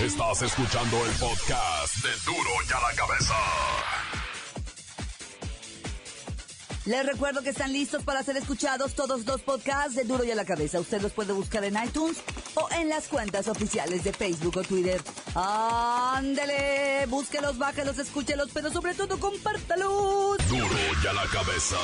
Estás 0.00 0.42
escuchando 0.42 0.96
el 1.04 1.12
podcast 1.12 1.96
de 1.96 2.10
duro 2.24 2.50
y 2.68 2.72
a 2.72 2.80
la 2.80 2.96
cabeza. 2.96 4.21
Les 6.84 7.06
recuerdo 7.06 7.42
que 7.42 7.50
están 7.50 7.72
listos 7.72 8.02
para 8.02 8.24
ser 8.24 8.36
escuchados 8.36 8.94
todos 8.94 9.24
los 9.24 9.40
podcasts 9.42 9.94
de 9.94 10.02
Duro 10.02 10.24
y 10.24 10.32
a 10.32 10.34
la 10.34 10.44
Cabeza. 10.44 10.80
Usted 10.80 11.00
los 11.00 11.12
puede 11.12 11.32
buscar 11.32 11.62
en 11.62 11.76
iTunes 11.82 12.16
o 12.56 12.68
en 12.72 12.88
las 12.88 13.06
cuentas 13.06 13.46
oficiales 13.46 14.02
de 14.02 14.12
Facebook 14.12 14.56
o 14.56 14.62
Twitter. 14.62 15.00
Ándele, 15.36 17.06
búsquelos, 17.06 17.56
bájelos, 17.56 17.98
escúchelos, 17.98 18.50
pero 18.52 18.72
sobre 18.72 18.94
todo 18.94 19.16
compártalos. 19.20 20.38
Duro 20.48 20.76
y 21.04 21.06
a 21.06 21.12
la 21.12 21.26
cabeza. 21.26 21.76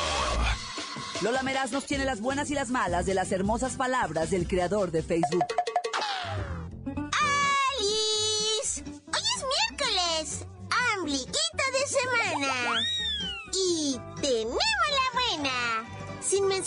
Lola 1.23 1.43
Meraz 1.45 1.71
nos 1.71 1.85
tiene 1.85 2.05
las 2.05 2.21
buenas 2.21 2.51
y 2.51 2.55
las 2.55 2.71
malas 2.71 3.07
de 3.07 3.15
las 3.15 3.31
hermosas 3.31 3.75
palabras 3.75 4.31
del 4.31 4.49
creador 4.49 4.91
de 4.91 5.05
Facebook. 5.05 5.45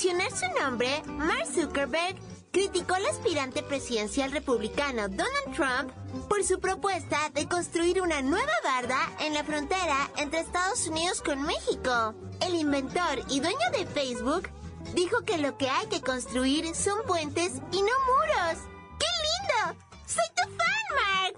Mencionar 0.02 0.32
su 0.32 0.60
nombre, 0.60 1.04
Mark 1.06 1.46
Zuckerberg 1.54 2.16
criticó 2.52 2.96
al 2.96 3.06
aspirante 3.06 3.62
presidencial 3.62 4.32
republicano 4.32 5.08
Donald 5.08 5.56
Trump 5.56 5.92
por 6.28 6.44
su 6.44 6.60
propuesta 6.60 7.30
de 7.36 7.48
construir 7.48 8.02
una 8.02 8.24
nueva 8.24 8.52
barda 8.64 8.98
en 9.20 9.36
la 9.36 9.44
frontera 9.44 10.10
entre 10.18 10.40
Estados 10.40 10.88
Unidos 10.88 11.22
con 11.22 11.44
México. 11.44 12.16
El 12.42 12.56
inventor 12.56 13.24
y 13.30 13.42
dueño 13.42 13.60
de 13.78 13.86
Facebook 13.86 14.50
dijo 14.96 15.22
que 15.22 15.38
lo 15.38 15.56
que 15.60 15.70
hay 15.70 15.86
que 15.86 16.02
construir 16.02 16.74
son 16.74 17.04
puentes 17.06 17.62
y 17.72 17.82
no 17.84 17.92
muros. 18.08 18.58
¡Qué 18.98 19.06
lindo! 19.28 19.80
¡Soy 20.08 20.26
tu 20.36 20.44
fan, 20.58 20.84
Mark! 20.98 21.36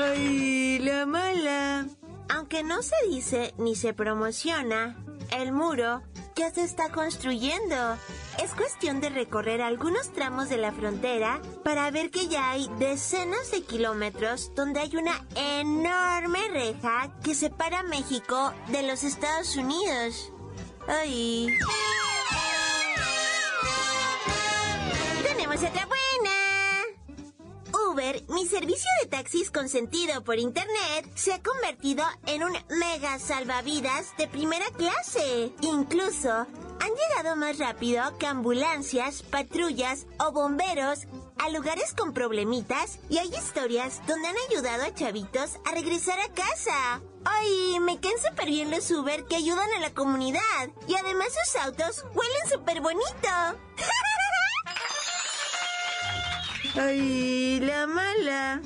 ¡Ay, 0.16 0.80
la 0.80 1.06
mala! 1.06 1.86
Aunque 2.30 2.64
no 2.64 2.82
se 2.82 2.96
dice 3.08 3.54
ni 3.58 3.76
se 3.76 3.92
promociona, 3.92 4.96
el 5.32 5.52
muro 5.52 6.02
ya 6.36 6.50
se 6.50 6.62
está 6.62 6.90
construyendo. 6.90 7.96
Es 8.42 8.54
cuestión 8.54 9.00
de 9.00 9.10
recorrer 9.10 9.60
algunos 9.60 10.12
tramos 10.12 10.48
de 10.48 10.56
la 10.56 10.72
frontera 10.72 11.40
para 11.64 11.90
ver 11.90 12.10
que 12.10 12.28
ya 12.28 12.50
hay 12.50 12.68
decenas 12.78 13.50
de 13.50 13.62
kilómetros 13.62 14.52
donde 14.54 14.80
hay 14.80 14.96
una 14.96 15.24
enorme 15.34 16.48
reja 16.48 17.14
que 17.22 17.34
separa 17.34 17.82
México 17.82 18.52
de 18.68 18.82
los 18.82 19.04
Estados 19.04 19.56
Unidos. 19.56 20.32
¡Ay! 20.88 21.48
Mi 28.32 28.46
servicio 28.46 28.90
de 29.02 29.08
taxis 29.08 29.50
consentido 29.50 30.24
por 30.24 30.38
internet, 30.38 31.10
se 31.14 31.34
ha 31.34 31.42
convertido 31.42 32.02
en 32.26 32.42
un 32.42 32.52
mega 32.78 33.18
salvavidas 33.18 34.16
de 34.16 34.26
primera 34.26 34.64
clase. 34.70 35.52
Incluso 35.60 36.30
han 36.30 36.90
llegado 37.08 37.36
más 37.36 37.58
rápido 37.58 38.16
que 38.18 38.26
ambulancias, 38.26 39.22
patrullas 39.22 40.06
o 40.18 40.32
bomberos 40.32 41.00
a 41.38 41.50
lugares 41.50 41.92
con 41.94 42.14
problemitas 42.14 43.00
y 43.10 43.18
hay 43.18 43.28
historias 43.28 44.00
donde 44.06 44.28
han 44.28 44.36
ayudado 44.48 44.84
a 44.84 44.94
chavitos 44.94 45.58
a 45.66 45.74
regresar 45.74 46.18
a 46.20 46.32
casa. 46.32 47.02
Ay, 47.24 47.78
me 47.80 48.00
caen 48.00 48.16
súper 48.18 48.46
bien 48.46 48.70
los 48.70 48.90
Uber 48.90 49.24
que 49.24 49.36
ayudan 49.36 49.68
a 49.76 49.80
la 49.80 49.92
comunidad 49.92 50.70
y 50.88 50.94
además 50.94 51.28
sus 51.44 51.60
autos 51.60 52.04
huelen 52.14 52.48
súper 52.50 52.80
bonito. 52.80 53.28
Ay, 56.74 57.60
la 57.60 57.86
mala. 57.86 58.62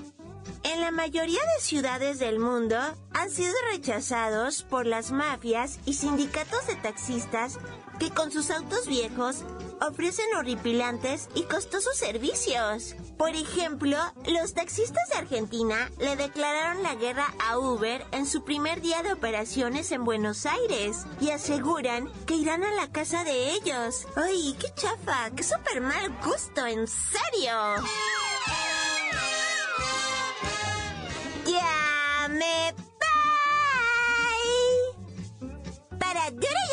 En 0.62 0.80
la 0.80 0.92
mayoría 0.92 1.40
de 1.40 1.62
ciudades 1.62 2.20
del 2.20 2.38
mundo 2.38 2.76
han 3.12 3.30
sido 3.30 3.52
rechazados 3.72 4.62
por 4.62 4.86
las 4.86 5.10
mafias 5.10 5.80
y 5.86 5.94
sindicatos 5.94 6.66
de 6.68 6.76
taxistas 6.76 7.58
que 7.98 8.10
con 8.10 8.30
sus 8.30 8.50
autos 8.50 8.86
viejos 8.86 9.44
ofrecen 9.80 10.26
horripilantes 10.38 11.28
y 11.34 11.42
costosos 11.42 11.96
servicios. 11.96 12.96
Por 13.16 13.30
ejemplo, 13.30 13.96
los 14.26 14.54
taxistas 14.54 15.08
de 15.08 15.16
Argentina 15.16 15.90
le 15.98 16.16
declararon 16.16 16.82
la 16.82 16.94
guerra 16.94 17.26
a 17.46 17.58
Uber 17.58 18.04
en 18.12 18.26
su 18.26 18.44
primer 18.44 18.80
día 18.80 19.02
de 19.02 19.12
operaciones 19.12 19.90
en 19.92 20.04
Buenos 20.04 20.46
Aires 20.46 21.04
y 21.20 21.30
aseguran 21.30 22.10
que 22.26 22.34
irán 22.34 22.62
a 22.62 22.74
la 22.74 22.90
casa 22.90 23.24
de 23.24 23.52
ellos. 23.52 24.06
¡Ay, 24.16 24.56
qué 24.60 24.68
chafa! 24.74 25.30
¡Qué 25.34 25.42
súper 25.42 25.80
mal 25.80 26.14
gusto! 26.22 26.66
¡En 26.66 26.86
serio! 26.86 27.82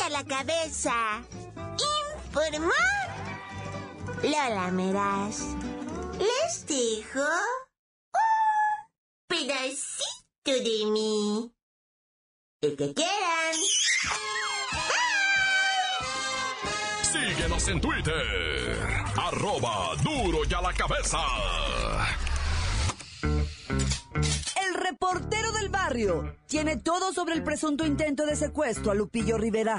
A 0.05 0.09
la 0.09 0.23
cabeza. 0.25 1.23
Informó 2.27 2.73
Lola 4.21 4.69
Meraz. 4.71 5.39
Les 6.19 6.65
dejo 6.67 7.21
un 7.21 8.17
pedacito 9.27 10.51
de 10.51 10.85
mí. 10.91 11.51
El 12.61 12.75
que 12.75 12.93
quieran. 12.93 13.55
Síguenos 17.03 17.67
en 17.69 17.79
Twitter. 17.79 19.03
Arroba 19.17 19.95
duro 20.03 20.39
y 20.49 20.53
a 20.53 20.61
la 20.61 20.73
cabeza. 20.73 21.19
El 24.65 24.73
reportero 24.73 25.52
tiene 26.47 26.77
todo 26.77 27.13
sobre 27.13 27.35
el 27.35 27.43
presunto 27.43 27.85
intento 27.85 28.25
de 28.25 28.35
secuestro 28.35 28.91
a 28.91 28.95
Lupillo 28.95 29.37
Rivera. 29.37 29.77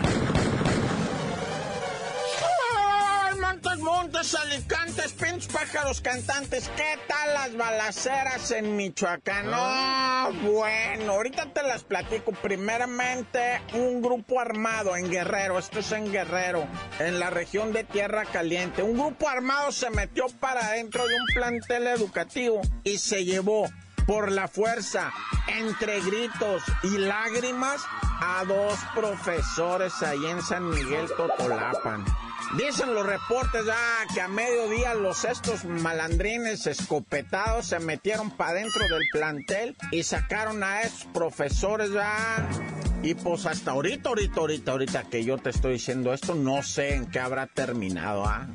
Montes, 3.40 3.78
montes, 3.80 4.34
alicantes, 4.34 5.12
pinches 5.12 5.48
pájaros 5.48 6.00
cantantes. 6.00 6.70
¿Qué 6.76 6.98
tal 7.08 7.34
las 7.34 7.56
balaceras 7.56 8.50
en 8.52 8.76
Michoacán? 8.76 9.50
No, 9.50 10.32
bueno, 10.50 11.12
ahorita 11.12 11.52
te 11.52 11.62
las 11.62 11.82
platico. 11.82 12.32
Primeramente, 12.32 13.60
un 13.72 14.00
grupo 14.00 14.40
armado 14.40 14.96
en 14.96 15.10
Guerrero. 15.10 15.58
Esto 15.58 15.80
es 15.80 15.92
en 15.92 16.12
Guerrero, 16.12 16.66
en 17.00 17.18
la 17.18 17.30
región 17.30 17.72
de 17.72 17.84
Tierra 17.84 18.24
Caliente. 18.24 18.82
Un 18.82 18.96
grupo 18.96 19.28
armado 19.28 19.72
se 19.72 19.90
metió 19.90 20.26
para 20.40 20.70
dentro 20.72 21.06
de 21.06 21.14
un 21.14 21.26
plantel 21.34 21.88
educativo 21.88 22.60
y 22.84 22.98
se 22.98 23.24
llevó 23.24 23.68
por 24.06 24.30
la 24.30 24.48
fuerza, 24.48 25.12
entre 25.48 26.00
gritos 26.00 26.62
y 26.82 26.98
lágrimas, 26.98 27.84
a 28.20 28.44
dos 28.44 28.78
profesores 28.94 30.02
ahí 30.02 30.24
en 30.26 30.42
San 30.42 30.70
Miguel 30.70 31.08
Totolapan. 31.16 32.04
Dicen 32.56 32.94
los 32.94 33.04
reportes 33.04 33.66
ya 33.66 34.14
que 34.14 34.20
a 34.20 34.28
mediodía 34.28 34.94
los 34.94 35.24
estos 35.24 35.64
malandrines 35.64 36.66
escopetados 36.66 37.66
se 37.66 37.80
metieron 37.80 38.30
para 38.30 38.54
dentro 38.54 38.86
del 38.86 39.02
plantel 39.12 39.76
y 39.90 40.04
sacaron 40.04 40.62
a 40.62 40.82
esos 40.82 41.06
profesores 41.06 41.90
ya. 41.92 42.48
Y 43.02 43.14
pues 43.14 43.44
hasta 43.46 43.72
ahorita, 43.72 44.08
ahorita, 44.10 44.40
ahorita, 44.40 44.70
ahorita 44.70 45.02
que 45.10 45.24
yo 45.24 45.36
te 45.38 45.50
estoy 45.50 45.74
diciendo 45.74 46.14
esto, 46.14 46.34
no 46.34 46.62
sé 46.62 46.94
en 46.94 47.10
qué 47.10 47.18
habrá 47.18 47.46
terminado, 47.46 48.24
¿ah? 48.24 48.46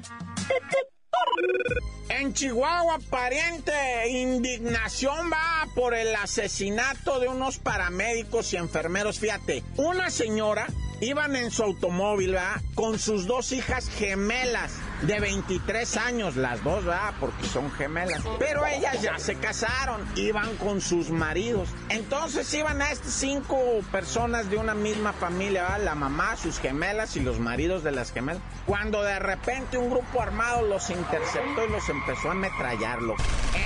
En 2.10 2.34
Chihuahua, 2.34 3.00
pariente, 3.10 3.72
indignación 4.10 5.32
va 5.32 5.68
por 5.76 5.94
el 5.94 6.14
asesinato 6.16 7.20
de 7.20 7.28
unos 7.28 7.60
paramédicos 7.60 8.52
y 8.54 8.58
enfermeros. 8.58 9.20
Fíjate, 9.20 9.64
una 9.78 10.10
señora 10.10 10.68
iban 11.02 11.36
en 11.36 11.52
su 11.52 11.64
automóvil, 11.64 12.32
¿verdad? 12.34 12.62
Con 12.76 13.00
sus 13.00 13.26
dos 13.26 13.52
hijas 13.52 13.90
gemelas 13.90 14.74
de 15.02 15.20
23 15.20 15.98
años, 15.98 16.36
las 16.36 16.64
dos, 16.64 16.86
¿verdad? 16.86 17.14
Porque 17.20 17.46
son 17.46 17.72
gemelas. 17.72 18.22
Pero 18.38 18.66
ellas 18.66 19.02
ya 19.02 19.18
se 19.18 19.36
casaron, 19.36 20.06
iban 20.16 20.56
con 20.58 20.82
sus 20.82 21.10
maridos. 21.10 21.70
Entonces 21.90 22.54
iban 22.54 22.82
a 22.82 22.92
estas 22.92 23.14
cinco 23.14 23.58
personas 23.92 24.50
de 24.50 24.58
una 24.58 24.74
misma 24.74 25.14
familia, 25.14 25.64
¿verdad? 25.64 25.84
La 25.84 25.96
mamá, 25.96 26.36
sus 26.36 26.60
gemelas 26.60 27.16
y 27.16 27.22
los 27.22 27.40
maridos 27.40 27.84
de 27.84 27.92
las 27.92 28.12
gemelas. 28.12 28.42
Cuando 28.66 29.02
de 29.04 29.20
repente 29.20 29.78
un 29.78 29.90
grupo 29.90 30.22
armado 30.22 30.64
los 30.64 30.90
interceptó 30.90 31.66
y 31.66 31.72
los 31.72 31.88
empezó 31.90 32.30
a 32.30 32.32
ametrallarlo. 32.32 33.16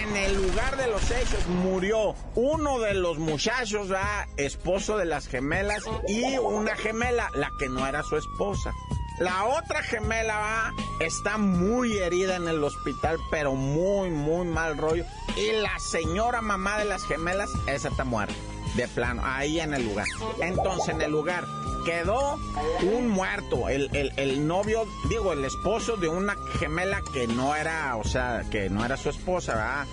En 0.02 0.16
el 0.16 0.36
lugar 0.36 0.78
de 0.78 0.88
los 0.88 1.10
hechos 1.12 1.48
murió 1.48 2.16
uno 2.36 2.80
de 2.80 2.94
los 2.94 3.18
muchachos, 3.18 3.90
¿verdad? 3.90 4.28
Esposo 4.38 4.98
de 4.98 5.06
las 5.06 5.28
gemelas 5.28 5.84
y 6.08 6.38
una 6.38 6.76
gemela, 6.76 7.30
la 7.34 7.50
que 7.58 7.70
no 7.70 7.86
era 7.88 8.04
su 8.04 8.18
esposa. 8.18 8.72
La 9.20 9.46
otra 9.46 9.84
gemela 9.84 10.74
está 11.00 11.38
muy 11.38 11.98
herida 11.98 12.36
en 12.36 12.48
el 12.48 12.64
hospital, 12.64 13.18
pero 13.30 13.54
muy, 13.54 14.10
muy 14.10 14.48
mal 14.48 14.78
rollo. 14.78 15.06
Y 15.36 15.52
la 15.62 15.78
señora 15.80 16.42
mamá 16.42 16.80
de 16.80 16.86
las 16.86 17.04
gemelas, 17.04 17.50
esa 17.68 17.90
está 17.90 18.04
muerta, 18.04 18.34
de 18.76 18.88
plano, 18.88 19.22
ahí 19.24 19.60
en 19.60 19.74
el 19.74 19.86
lugar. 19.86 20.08
Entonces, 20.40 20.96
en 20.96 21.02
el 21.02 21.12
lugar 21.12 21.46
quedó 21.86 22.40
un 22.82 23.10
muerto, 23.10 23.70
el, 23.70 23.90
el, 23.94 24.14
el, 24.18 24.48
novio, 24.48 24.88
digo, 25.10 25.34
el 25.34 25.44
esposo 25.44 25.98
de 25.98 26.08
una 26.08 26.36
gemela 26.60 27.02
que 27.14 27.28
no 27.28 27.56
era, 27.56 27.98
o 27.98 28.04
sea, 28.04 28.44
que 28.50 28.70
no 28.70 28.86
era 28.86 28.98
su 28.98 29.10
esposa, 29.10 29.54
¿verdad? 29.54 29.88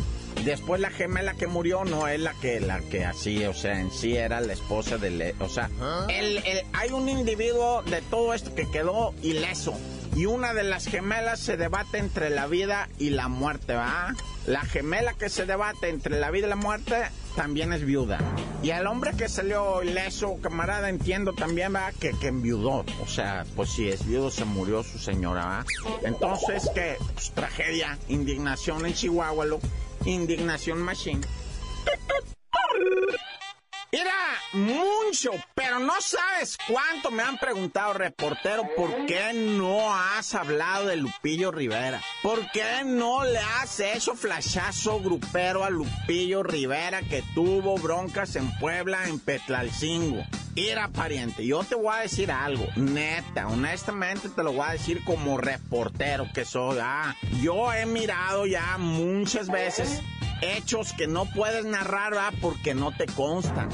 Después 0.45 0.81
la 0.81 0.91
gemela 0.91 1.35
que 1.35 1.47
murió 1.47 1.85
no 1.85 2.09
es 2.09 2.21
la 2.21 2.35
que 2.35 2.61
la 2.61 2.81
que 2.81 3.05
así, 3.05 3.45
o 3.45 3.55
sea, 3.55 3.79
en 3.79 3.91
sí 3.91 4.17
era 4.17 4.41
la 4.41 4.53
esposa 4.53 4.97
del, 4.97 5.35
o 5.39 5.49
sea, 5.49 5.71
el, 6.09 6.39
el, 6.39 6.63
hay 6.73 6.91
un 6.91 7.09
individuo 7.09 7.83
de 7.83 8.01
todo 8.03 8.35
esto 8.35 8.55
que 8.55 8.71
quedó 8.71 9.15
ileso 9.23 9.75
y 10.17 10.27
una 10.27 10.55
de 10.55 10.65
las 10.65 10.87
gemelas 10.87 11.41
se 11.41 11.57
debate 11.57 11.99
entre 11.99 12.31
la 12.31 12.47
vida 12.47 12.89
y 12.99 13.11
la 13.11 13.29
muerte, 13.29 13.75
¿va? 13.75 14.15
La 14.47 14.63
gemela 14.63 15.15
que 15.15 15.29
se 15.29 15.45
debate 15.45 15.89
entre 15.89 16.19
la 16.19 16.31
vida 16.31 16.47
y 16.47 16.51
la 16.51 16.57
muerte 16.57 17.03
también 17.37 17.73
es 17.73 17.85
viuda. 17.85 18.19
Y 18.63 18.71
el 18.71 18.87
hombre 18.87 19.13
que 19.17 19.29
salió 19.29 19.83
ileso, 19.83 20.39
camarada, 20.43 20.89
entiendo 20.89 21.33
también, 21.33 21.75
va, 21.75 21.93
que, 21.93 22.13
que 22.19 22.29
enviudó. 22.29 22.85
O 23.03 23.07
sea, 23.07 23.45
pues 23.55 23.71
si 23.71 23.89
es 23.89 24.07
viudo, 24.07 24.31
se 24.31 24.45
murió 24.45 24.83
su 24.83 24.99
señora, 24.99 25.45
¿va? 25.45 25.65
Entonces, 26.05 26.69
que 26.75 26.97
pues, 27.15 27.33
tragedia, 27.33 27.99
indignación 28.09 28.87
en 28.87 28.95
Chihuahua, 28.95 29.45
lo, 29.45 29.61
indignación 30.05 30.81
machine. 30.81 31.21
Era 33.93 34.39
mucho, 34.53 35.33
no 35.81 36.01
sabes 36.01 36.57
cuánto 36.69 37.11
me 37.11 37.23
han 37.23 37.39
preguntado, 37.39 37.95
reportero, 37.95 38.63
¿por 38.77 39.07
qué 39.07 39.33
no 39.33 39.95
has 39.95 40.35
hablado 40.35 40.87
de 40.87 40.97
Lupillo 40.97 41.51
Rivera? 41.51 42.01
¿Por 42.23 42.51
qué 42.53 42.85
no 42.85 43.25
le 43.25 43.39
has 43.39 43.81
hecho 43.81 44.15
flashazo 44.15 45.01
grupero 45.01 45.65
a 45.65 45.71
Lupillo 45.71 46.43
Rivera 46.43 47.02
que 47.02 47.23
tuvo 47.35 47.76
broncas 47.76 48.37
en 48.37 48.50
Puebla, 48.59 49.09
en 49.09 49.19
Petlalcingo? 49.19 50.25
Mira, 50.54 50.89
pariente, 50.89 51.47
yo 51.47 51.65
te 51.65 51.75
voy 51.75 51.95
a 51.95 52.00
decir 52.00 52.31
algo, 52.31 52.67
neta, 52.76 53.49
honestamente 53.49 54.28
te 54.28 54.43
lo 54.43 54.52
voy 54.52 54.67
a 54.69 54.73
decir 54.73 55.02
como 55.04 55.39
reportero 55.39 56.28
que 56.35 56.45
soy. 56.45 56.78
Ah, 56.83 57.17
yo 57.41 57.73
he 57.73 57.87
mirado 57.87 58.47
ya 58.47 58.76
muchas 58.76 59.49
veces 59.49 60.02
hechos 60.43 60.93
que 60.93 61.07
no 61.07 61.25
puedes 61.26 61.65
narrar 61.65 62.13
¿verdad? 62.13 62.35
porque 62.41 62.75
no 62.75 62.93
te 62.93 63.07
constan. 63.07 63.69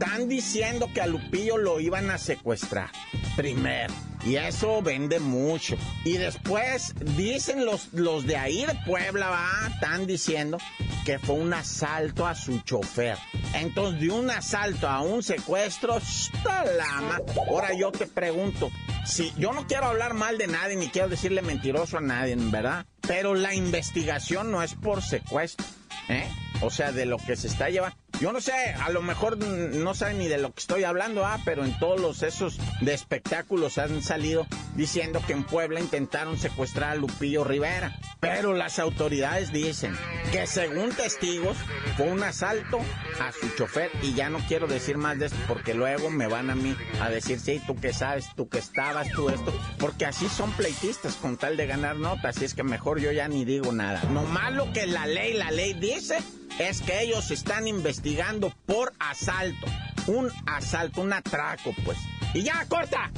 Están 0.00 0.30
diciendo 0.30 0.88
que 0.94 1.02
a 1.02 1.06
Lupillo 1.06 1.58
lo 1.58 1.78
iban 1.78 2.08
a 2.08 2.16
secuestrar. 2.16 2.90
Primero. 3.36 3.92
Y 4.24 4.36
eso 4.36 4.80
vende 4.80 5.20
mucho. 5.20 5.76
Y 6.06 6.14
después 6.16 6.94
dicen 7.18 7.66
los, 7.66 7.92
los 7.92 8.26
de 8.26 8.38
ahí 8.38 8.64
de 8.64 8.74
Puebla, 8.86 9.28
va, 9.28 9.68
están 9.70 10.06
diciendo 10.06 10.56
que 11.04 11.18
fue 11.18 11.34
un 11.34 11.52
asalto 11.52 12.26
a 12.26 12.34
su 12.34 12.60
chofer. 12.60 13.18
Entonces, 13.52 14.00
de 14.00 14.10
un 14.10 14.30
asalto 14.30 14.88
a 14.88 15.02
un 15.02 15.22
secuestro, 15.22 15.98
¡está 15.98 16.64
lama! 16.64 17.20
Ahora 17.50 17.74
yo 17.74 17.92
te 17.92 18.06
pregunto, 18.06 18.70
si 19.04 19.34
yo 19.36 19.52
no 19.52 19.66
quiero 19.66 19.84
hablar 19.84 20.14
mal 20.14 20.38
de 20.38 20.46
nadie 20.46 20.76
ni 20.76 20.88
quiero 20.88 21.10
decirle 21.10 21.42
mentiroso 21.42 21.98
a 21.98 22.00
nadie, 22.00 22.36
¿verdad? 22.38 22.86
Pero 23.02 23.34
la 23.34 23.54
investigación 23.54 24.50
no 24.50 24.62
es 24.62 24.72
por 24.72 25.02
secuestro. 25.02 25.66
¿Eh? 26.08 26.26
O 26.62 26.70
sea, 26.70 26.90
de 26.90 27.04
lo 27.04 27.18
que 27.18 27.36
se 27.36 27.48
está 27.48 27.68
llevando. 27.68 27.98
Yo 28.20 28.32
no 28.32 28.42
sé, 28.42 28.52
a 28.52 28.90
lo 28.90 29.00
mejor 29.00 29.38
no 29.38 29.94
saben 29.94 30.18
ni 30.18 30.28
de 30.28 30.36
lo 30.36 30.52
que 30.52 30.60
estoy 30.60 30.84
hablando, 30.84 31.24
ah, 31.24 31.38
pero 31.42 31.64
en 31.64 31.78
todos 31.78 31.98
los 31.98 32.22
esos 32.22 32.58
de 32.82 32.92
espectáculos 32.92 33.78
han 33.78 34.02
salido 34.02 34.46
diciendo 34.74 35.22
que 35.26 35.32
en 35.32 35.42
Puebla 35.42 35.80
intentaron 35.80 36.36
secuestrar 36.36 36.90
a 36.90 36.94
Lupillo 36.96 37.44
Rivera. 37.44 37.98
Pero 38.20 38.52
las 38.52 38.78
autoridades 38.78 39.52
dicen 39.52 39.96
que 40.32 40.46
según 40.46 40.90
testigos 40.90 41.56
fue 41.96 42.10
un 42.10 42.22
asalto 42.22 42.80
a 43.20 43.32
su 43.32 43.48
chofer 43.56 43.90
y 44.02 44.12
ya 44.12 44.28
no 44.28 44.38
quiero 44.46 44.66
decir 44.66 44.98
más 44.98 45.18
de 45.18 45.26
esto 45.26 45.38
porque 45.48 45.72
luego 45.72 46.10
me 46.10 46.26
van 46.26 46.50
a 46.50 46.54
mí 46.54 46.76
a 47.00 47.08
decir, 47.08 47.40
sí, 47.40 47.62
tú 47.66 47.74
que 47.74 47.94
sabes, 47.94 48.26
tú 48.36 48.50
que 48.50 48.58
estabas, 48.58 49.10
tú 49.12 49.30
esto, 49.30 49.50
porque 49.78 50.04
así 50.04 50.28
son 50.28 50.52
pleitistas 50.52 51.14
con 51.14 51.38
tal 51.38 51.56
de 51.56 51.66
ganar 51.66 51.96
notas, 51.96 52.36
así 52.36 52.44
es 52.44 52.52
que 52.52 52.64
mejor 52.64 53.00
yo 53.00 53.12
ya 53.12 53.28
ni 53.28 53.46
digo 53.46 53.72
nada. 53.72 54.02
No 54.10 54.26
lo 54.50 54.70
que 54.74 54.86
la 54.86 55.06
ley, 55.06 55.32
la 55.32 55.50
ley 55.50 55.72
dice 55.72 56.18
es 56.58 56.80
que 56.82 57.02
ellos 57.02 57.30
están 57.30 57.68
investigando 57.68 58.52
por 58.66 58.92
asalto. 58.98 59.66
Un 60.06 60.30
asalto, 60.46 61.02
un 61.02 61.12
atraco, 61.12 61.74
pues. 61.84 61.98
Y 62.34 62.42
ya, 62.42 62.64
corta. 62.68 63.10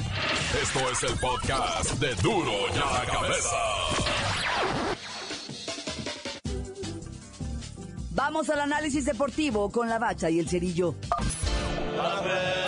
Esto 0.60 0.90
es 0.90 1.02
el 1.02 1.18
podcast 1.18 1.92
de 1.94 2.14
Duro 2.16 2.52
ya 2.74 2.84
la 2.84 3.04
cabeza. 3.04 3.56
Vamos 8.10 8.50
al 8.50 8.60
análisis 8.60 9.04
deportivo 9.04 9.70
con 9.70 9.88
la 9.88 9.98
bacha 9.98 10.28
y 10.28 10.38
el 10.38 10.48
cerillo. 10.48 10.94
los 11.96 12.61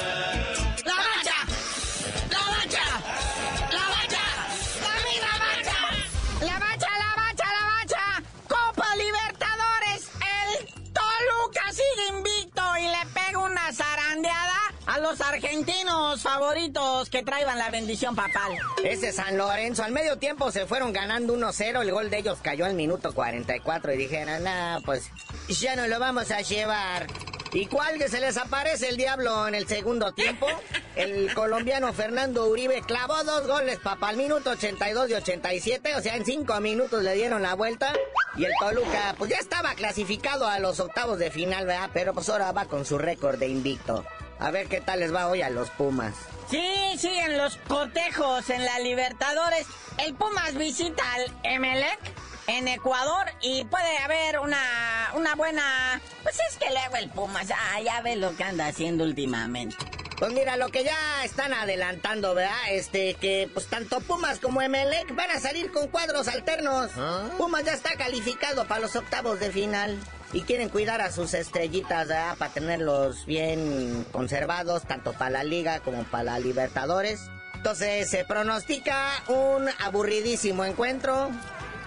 argentinos 15.55 16.21
favoritos 16.21 17.09
que 17.11 17.23
traigan 17.23 17.59
la 17.59 17.71
bendición 17.71 18.17
papal. 18.17 18.53
Ese 18.83 19.13
San 19.13 19.39
Lorenzo, 19.39 19.85
al 19.85 19.93
medio 19.93 20.19
tiempo 20.19 20.51
se 20.51 20.67
fueron 20.67 20.93
ganando 20.93 21.37
1-0, 21.37 21.81
el 21.81 21.93
gol 21.93 22.11
de 22.11 22.19
ellos 22.19 22.41
cayó 22.43 22.65
al 22.65 22.75
minuto 22.75 23.13
44 23.13 23.93
y 23.93 23.97
dijeron, 23.97 24.43
nah, 24.43 24.81
pues 24.85 25.11
ya 25.49 25.77
no 25.77 25.87
lo 25.87 26.01
vamos 26.01 26.33
a 26.33 26.41
llevar. 26.41 27.07
¿Y 27.53 27.67
cuál 27.67 27.99
que 27.99 28.09
se 28.09 28.21
les 28.21 28.37
aparece 28.37 28.89
el 28.89 28.97
diablo 28.97 29.47
en 29.47 29.55
el 29.55 29.69
segundo 29.69 30.11
tiempo? 30.13 30.49
El 30.97 31.33
colombiano 31.35 31.93
Fernando 31.93 32.49
Uribe 32.49 32.83
clavó 32.83 33.23
dos 33.23 33.47
goles, 33.47 33.79
papá, 33.79 34.09
al 34.09 34.17
minuto 34.17 34.51
82 34.51 35.11
y 35.11 35.15
87, 35.15 35.95
o 35.95 36.03
sea, 36.03 36.17
en 36.17 36.25
cinco 36.25 36.61
minutos 36.61 37.05
le 37.05 37.15
dieron 37.15 37.43
la 37.43 37.55
vuelta. 37.55 37.93
Y 38.37 38.45
el 38.45 38.53
Toluca, 38.59 39.15
pues 39.19 39.31
ya 39.31 39.37
estaba 39.37 39.75
clasificado 39.75 40.49
a 40.49 40.59
los 40.59 40.81
octavos 40.81 41.21
de 41.21 41.31
final, 41.31 41.67
¿verdad? 41.67 41.91
Pero 41.95 42.13
pues 42.13 42.29
ahora 42.29 42.51
va 42.51 42.65
con 42.65 42.85
su 42.85 42.99
récord 42.99 43.39
de 43.39 43.47
invicto. 43.47 44.05
A 44.39 44.51
ver 44.51 44.69
qué 44.69 44.81
tal 44.81 45.01
les 45.01 45.15
va 45.15 45.29
hoy 45.29 45.43
a 45.43 45.51
los 45.51 45.71
Pumas. 45.71 46.15
Sí, 46.51 46.97
sí, 46.99 47.09
en 47.09 47.39
los 47.39 47.57
cotejos, 47.69 48.51
en 48.51 48.65
la 48.65 48.79
Libertadores. 48.81 49.67
El 49.99 50.15
Pumas 50.15 50.55
visita 50.55 51.03
al 51.15 51.33
Emelec 51.43 51.99
en 52.47 52.69
Ecuador 52.69 53.27
y 53.41 53.65
puede 53.65 53.99
haber 53.99 54.39
una, 54.39 55.11
una 55.15 55.35
buena... 55.35 56.01
Pues 56.23 56.37
es 56.51 56.59
que 56.59 56.71
luego 56.71 56.97
el 56.97 57.11
Pumas, 57.11 57.51
ah, 57.51 57.81
ya 57.81 58.03
ve 58.03 58.17
lo 58.17 58.37
que 58.37 58.45
anda 58.45 58.67
haciendo 58.67 59.05
últimamente. 59.05 59.77
Pues 60.19 60.33
mira, 60.33 60.57
lo 60.57 60.69
que 60.69 60.85
ya 60.85 61.25
están 61.25 61.53
adelantando, 61.53 62.35
¿verdad? 62.35 62.57
Este, 62.71 63.15
que 63.15 63.49
pues 63.53 63.67
tanto 63.67 64.01
Pumas 64.01 64.39
como 64.39 64.63
Emelec 64.63 65.15
van 65.15 65.31
a 65.31 65.41
salir 65.41 65.73
con 65.73 65.89
cuadros 65.89 66.29
alternos. 66.29 66.91
¿Ah? 66.97 67.31
Pumas 67.37 67.65
ya 67.65 67.73
está 67.73 67.97
calificado 67.97 68.67
para 68.67 68.81
los 68.81 68.95
octavos 68.95 69.41
de 69.41 69.51
final 69.51 69.99
y 70.33 70.43
quieren 70.43 70.69
cuidar 70.69 71.01
a 71.01 71.13
sus 71.13 71.35
estrellitas 71.35 72.09
para 72.39 72.53
tenerlos 72.53 73.27
bien 73.27 74.05
conservados, 74.13 74.83
tanto 74.83 75.13
para 75.13 75.31
la 75.31 75.45
liga 75.45 75.81
como 75.81 76.05
para 76.05 76.25
la 76.25 76.39
Libertadores. 76.39 77.21
Entonces 77.55 78.11
se 78.11 78.25
pronostica 78.25 79.09
un 79.29 79.69
aburridísimo 79.81 80.65
encuentro. 80.65 81.31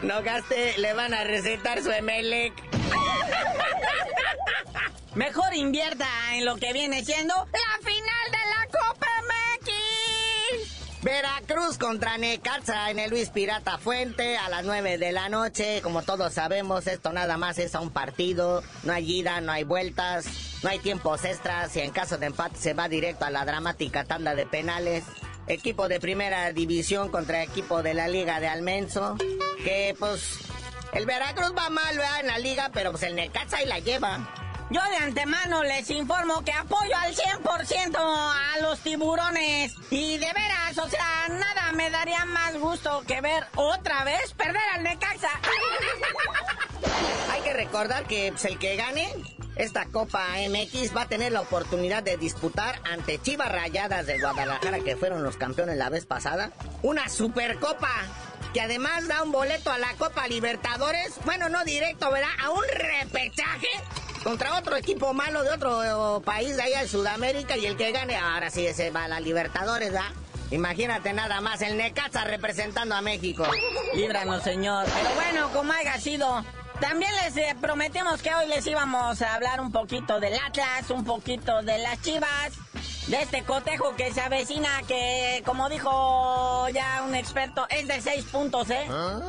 No 0.02 0.24
gaste, 0.24 0.78
le 0.78 0.94
van 0.94 1.14
a 1.14 1.24
recetar 1.24 1.84
su 1.84 1.92
Emelec. 1.92 2.54
Mejor 5.16 5.56
invierta 5.56 6.08
en 6.34 6.46
lo 6.46 6.58
que 6.58 6.74
viene 6.74 7.04
siendo 7.04 7.34
la 7.34 7.77
Veracruz 11.08 11.78
contra 11.78 12.18
Necaxa 12.18 12.92
en 12.92 13.00
el 13.00 13.10
Luis 13.10 13.30
Pirata 13.30 13.78
Fuente 13.78 14.36
a 14.36 14.50
las 14.50 14.66
9 14.66 14.98
de 14.98 15.14
la 15.14 15.30
noche. 15.30 15.80
Como 15.82 16.02
todos 16.02 16.34
sabemos, 16.34 16.86
esto 16.86 17.14
nada 17.14 17.38
más 17.38 17.60
es 17.60 17.76
a 17.76 17.80
un 17.80 17.92
partido. 17.92 18.62
No 18.84 18.92
hay 18.92 19.20
ida, 19.20 19.40
no 19.40 19.54
hay 19.54 19.64
vueltas, 19.64 20.26
no 20.64 20.70
hay 20.70 20.80
tiempos 20.80 21.24
extras 21.24 21.74
y 21.78 21.80
en 21.80 21.92
caso 21.92 22.18
de 22.18 22.26
empate 22.26 22.58
se 22.58 22.74
va 22.74 22.90
directo 22.90 23.24
a 23.24 23.30
la 23.30 23.46
dramática 23.46 24.04
tanda 24.04 24.36
de 24.36 24.48
penales. 24.48 25.06
Equipo 25.48 25.88
de 25.88 26.02
primera 26.02 26.52
división 26.52 27.08
contra 27.08 27.42
equipo 27.42 27.82
de 27.84 27.94
la 27.94 28.10
Liga 28.10 28.42
de 28.42 28.50
Almenso. 28.50 29.16
Que 29.64 29.96
pues 29.98 30.40
el 30.92 31.06
Veracruz 31.06 31.54
va 31.58 31.70
mal 31.70 31.96
¿verdad? 31.96 32.20
en 32.20 32.28
la 32.28 32.38
liga, 32.38 32.70
pero 32.74 32.92
pues 32.92 33.04
el 33.04 33.16
Necaxa 33.16 33.60
ahí 33.60 33.66
la 33.66 33.80
lleva. 33.80 34.28
Yo 34.70 34.82
de 34.90 34.98
antemano 34.98 35.64
les 35.64 35.90
informo 35.92 36.44
que 36.44 36.52
apoyo 36.52 36.94
al 36.98 37.16
100% 37.16 37.96
a 37.98 38.60
los 38.62 38.80
tiburones. 38.82 39.74
Y 39.90 40.18
de 40.18 40.26
veras, 40.34 40.57
o 40.88 40.90
sea, 40.90 41.28
nada 41.28 41.74
me 41.74 41.90
daría 41.90 42.24
más 42.24 42.58
gusto 42.58 43.04
que 43.06 43.20
ver 43.20 43.46
otra 43.56 44.06
vez 44.06 44.34
perder 44.34 44.62
al 44.74 44.84
Necaxa. 44.84 45.30
Hay 47.30 47.42
que 47.42 47.52
recordar 47.52 48.06
que 48.06 48.32
pues, 48.32 48.46
el 48.46 48.58
que 48.58 48.78
gane 48.78 49.14
esta 49.58 49.86
Copa 49.88 50.26
MX 50.48 50.96
va 50.96 51.02
a 51.02 51.08
tener 51.10 51.34
la 51.34 51.42
oportunidad 51.42 52.04
de 52.04 52.16
disputar 52.16 52.80
ante 52.90 53.20
Chivas 53.20 53.52
Rayadas 53.52 54.06
de 54.06 54.18
Guadalajara, 54.18 54.80
que 54.80 54.96
fueron 54.96 55.24
los 55.24 55.36
campeones 55.36 55.76
la 55.76 55.90
vez 55.90 56.06
pasada, 56.06 56.52
una 56.84 57.10
Supercopa 57.10 57.92
que 58.54 58.62
además 58.62 59.10
da 59.10 59.24
un 59.24 59.34
boleto 59.34 59.72
a 59.72 59.78
la 59.78 59.94
Copa 59.96 60.26
Libertadores, 60.30 61.16
bueno, 61.26 61.50
no 61.50 61.66
directo, 61.66 62.10
¿verdad? 62.12 62.30
A 62.42 62.52
un 62.52 62.64
repechaje 62.64 63.68
contra 64.24 64.58
otro 64.58 64.78
equipo 64.78 65.14
malo 65.14 65.44
de 65.44 65.50
otro 65.50 66.22
país 66.24 66.56
de 66.56 66.64
allá 66.64 66.82
de 66.84 66.88
Sudamérica 66.88 67.58
y 67.58 67.66
el 67.66 67.76
que 67.76 67.92
gane, 67.92 68.16
ahora 68.16 68.50
sí 68.50 68.66
se 68.74 68.90
va 68.90 69.04
a 69.04 69.08
la 69.10 69.20
Libertadores, 69.20 69.92
¿verdad? 69.92 70.12
Imagínate 70.52 71.14
nada 71.14 71.42
más, 71.42 71.62
el 71.62 71.78
Necaxa 71.78 72.24
representando 72.24 72.96
a 72.96 73.02
México. 73.02 73.46
Líbranos, 73.96 74.44
señor. 74.44 74.86
Pero 74.86 75.16
bueno, 75.16 75.50
como 75.52 75.74
haya 75.74 75.98
sido, 76.00 76.44
también 76.80 77.12
les 77.24 77.36
eh, 77.38 77.56
prometimos 77.60 78.22
que 78.22 78.34
hoy 78.34 78.48
les 78.48 78.66
íbamos 78.66 79.22
a 79.22 79.36
hablar 79.36 79.60
un 79.60 79.72
poquito 79.72 80.20
del 80.20 80.36
Atlas, 80.36 80.90
un 80.90 81.04
poquito 81.04 81.62
de 81.64 81.80
las 81.80 82.02
Chivas, 82.02 82.54
de 83.08 83.22
este 83.22 83.44
cotejo 83.44 83.96
que 83.96 84.14
se 84.14 84.22
avecina, 84.22 84.70
que 84.88 85.42
como 85.46 85.70
dijo 85.70 85.90
ya 86.70 87.04
un 87.04 87.16
experto, 87.16 87.66
es 87.70 87.88
de 87.88 88.02
seis 88.02 88.26
puntos, 88.26 88.70
¿eh? 88.70 88.88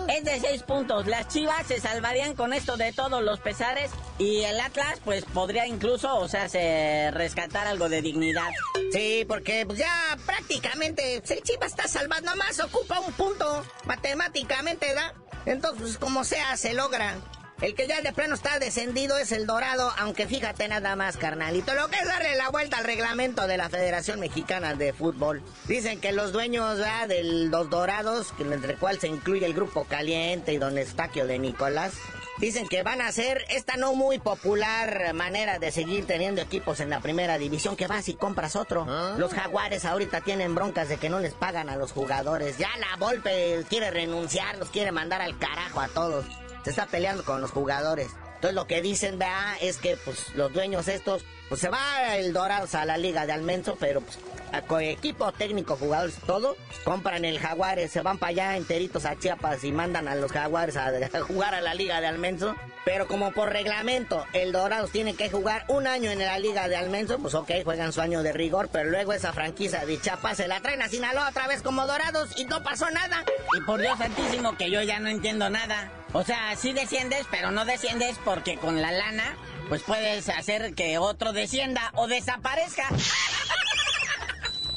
Es 0.09 0.25
de 0.25 0.41
seis 0.41 0.63
puntos. 0.63 1.07
Las 1.07 1.29
Chivas 1.29 1.67
se 1.67 1.81
salvarían 1.81 2.35
con 2.35 2.53
esto 2.53 2.77
de 2.77 2.93
todos 2.93 3.23
los 3.23 3.41
pesares 3.41 3.91
y 4.19 4.43
el 4.43 4.61
Atlas 4.61 5.01
pues 5.05 5.25
podría 5.25 5.67
incluso, 5.67 6.17
o 6.17 6.29
sea, 6.29 6.49
se 6.49 7.11
rescatar 7.13 7.67
algo 7.67 7.89
de 7.89 8.03
dignidad. 8.03 8.51
Sí, 8.93 9.25
porque 9.29 9.65
pues, 9.67 9.79
ya 9.79 10.17
prácticamente 10.27 11.17
el 11.17 11.43
Chivas 11.43 11.71
está 11.71 11.89
salvando 11.89 12.35
más, 12.37 12.61
ocupa 12.61 13.01
un 13.01 13.13
punto 13.13 13.65
matemáticamente, 13.85 14.95
¿da? 14.95 15.15
Entonces, 15.47 15.81
pues, 15.81 15.99
como 15.99 16.25
sea, 16.25 16.57
se 16.57 16.75
logra. 16.75 17.17
El 17.61 17.75
que 17.75 17.89
ya 17.89 18.01
de 18.03 18.13
plano 18.13 18.37
está 18.37 18.61
descendido 18.61 19.19
es 19.19 19.33
el 19.33 19.45
Dorado, 19.45 19.93
aunque 19.99 20.29
fíjate 20.29 20.69
nada 20.69 20.95
más, 20.95 21.17
carnalito. 21.17 21.75
Lo 21.75 21.89
que 21.89 21.97
es 21.97 22.07
darle 22.07 22.37
la 22.37 22.51
vuelta 22.51 22.79
al 22.79 22.85
reglamento 22.85 23.49
de 23.49 23.57
la 23.57 23.69
Federación 23.69 24.21
Mexicana 24.21 24.75
de 24.75 24.93
Fútbol. 24.93 25.43
Dicen 25.67 26.01
que 26.01 26.13
los 26.13 26.33
dueños 26.33 26.79
de 27.09 27.25
los 27.25 27.69
Dorados, 27.69 28.33
entre 28.39 28.77
cual 28.77 29.01
se 29.01 29.09
incluye 29.09 29.45
el 29.45 29.55
Grupo 29.55 29.85
Caliente 29.85 30.53
y 30.53 30.59
Don 30.59 30.79
Estaquio 30.79 31.27
de 31.27 31.39
Nicolás, 31.39 31.95
Dicen 32.39 32.69
que 32.69 32.85
van 32.85 33.01
a 33.01 33.09
hacer 33.09 33.45
esta 33.49 33.77
no 33.77 33.95
muy 33.95 34.21
popular 34.21 35.13
manera 35.13 35.59
de 35.59 35.73
seguir 35.73 36.07
teniendo 36.07 36.41
equipos 36.41 36.79
en 36.79 36.89
la 36.89 37.01
primera 37.01 37.37
división, 37.37 37.75
que 37.75 37.89
vas 37.89 38.09
y 38.09 38.15
compras 38.15 38.55
otro. 38.55 38.87
Los 39.17 39.35
jaguares 39.35 39.85
ahorita 39.85 40.21
tienen 40.21 40.55
broncas 40.55 40.89
de 40.89 40.99
que 40.99 41.09
no 41.09 41.19
les 41.19 41.35
pagan 41.35 41.69
a 41.69 41.75
los 41.75 41.91
jugadores. 41.91 42.57
Ya 42.57 42.71
la 42.79 42.97
Volpe 42.97 43.65
quiere 43.69 43.91
renunciar, 43.91 44.57
los 44.57 44.71
quiere 44.71 44.93
mandar 44.93 45.21
al 45.21 45.37
carajo 45.37 45.81
a 45.81 45.89
todos 45.89 46.27
se 46.69 46.73
está 46.73 46.87
peleando 46.87 47.25
con 47.25 47.41
los 47.41 47.51
jugadores. 47.51 48.09
Entonces 48.35 48.55
lo 48.55 48.67
que 48.67 48.83
dicen, 48.83 49.19
vea, 49.19 49.57
es 49.61 49.79
que 49.79 49.97
pues 49.97 50.35
los 50.35 50.53
dueños 50.53 50.87
estos, 50.87 51.25
pues 51.49 51.63
se 51.63 51.71
va 51.71 52.15
el 52.17 52.35
Dorados 52.35 52.75
a 52.75 52.85
la 52.85 52.99
liga 52.99 53.25
de 53.25 53.33
Almenso, 53.33 53.77
pero 53.81 54.03
pues 54.03 54.19
con 54.67 54.83
equipo 54.83 55.33
técnico, 55.33 55.77
jugadores, 55.77 56.17
todo, 56.27 56.57
compran 56.85 57.25
el 57.25 57.39
Jaguares, 57.39 57.91
se 57.91 58.03
van 58.03 58.19
para 58.19 58.31
allá 58.31 58.57
enteritos 58.57 59.07
a 59.07 59.19
Chiapas 59.19 59.65
y 59.65 59.73
mandan 59.73 60.09
a 60.09 60.15
los 60.15 60.31
Jaguares 60.31 60.77
a, 60.77 60.93
jugar 61.21 61.55
a 61.55 61.63
la 61.63 61.75
liga 61.75 62.01
de 62.03 62.07
Almenso. 62.07 62.55
Pero 62.85 63.09
como 63.09 63.33
por 63.33 63.51
reglamento 63.51 64.25
el 64.35 64.53
Dorados 64.53 64.91
tiene 64.91 65.15
que 65.15 65.31
jugar 65.31 65.65
un 65.69 65.87
año 65.87 66.11
en 66.11 66.19
la 66.19 66.39
liga 66.39 66.69
de 66.69 66.77
Almenso, 66.77 67.19
pues 67.19 67.35
ok, 67.35 67.51
juegan 67.65 67.93
su 67.93 68.03
año 68.03 68.23
de 68.23 68.33
rigor, 68.33 68.69
pero 68.71 68.91
luego 68.91 69.15
esa 69.15 69.33
franquicia 69.33 69.85
de 69.85 70.01
Chiapas 70.01 70.37
se 70.37 70.49
la 70.49 70.61
traen 70.61 70.83
a 70.83 70.89
Sinaloa 70.89 71.31
otra 71.31 71.49
vez 71.49 71.63
como 71.63 71.87
Dorados 71.87 72.39
y 72.39 72.45
no 72.45 72.63
pasó 72.63 72.91
nada. 72.91 73.25
Y 73.59 73.63
por 73.63 73.81
Dios 73.81 73.99
santísimo 73.99 74.57
que 74.57 74.71
yo 74.71 74.81
ya 74.83 75.01
no 75.01 75.09
entiendo 75.09 75.51
nada. 75.51 75.98
O 76.13 76.25
sea, 76.25 76.57
sí 76.57 76.73
desciendes, 76.73 77.27
pero 77.31 77.51
no 77.51 77.65
desciendes 77.65 78.17
porque 78.25 78.57
con 78.57 78.81
la 78.81 78.93
lana, 78.93 79.37
pues 79.69 79.83
puedes 79.83 80.29
hacer 80.29 80.75
que 80.75 80.99
otro 80.99 81.33
descienda 81.33 81.93
o 81.95 82.07
desaparezca. 82.07 82.89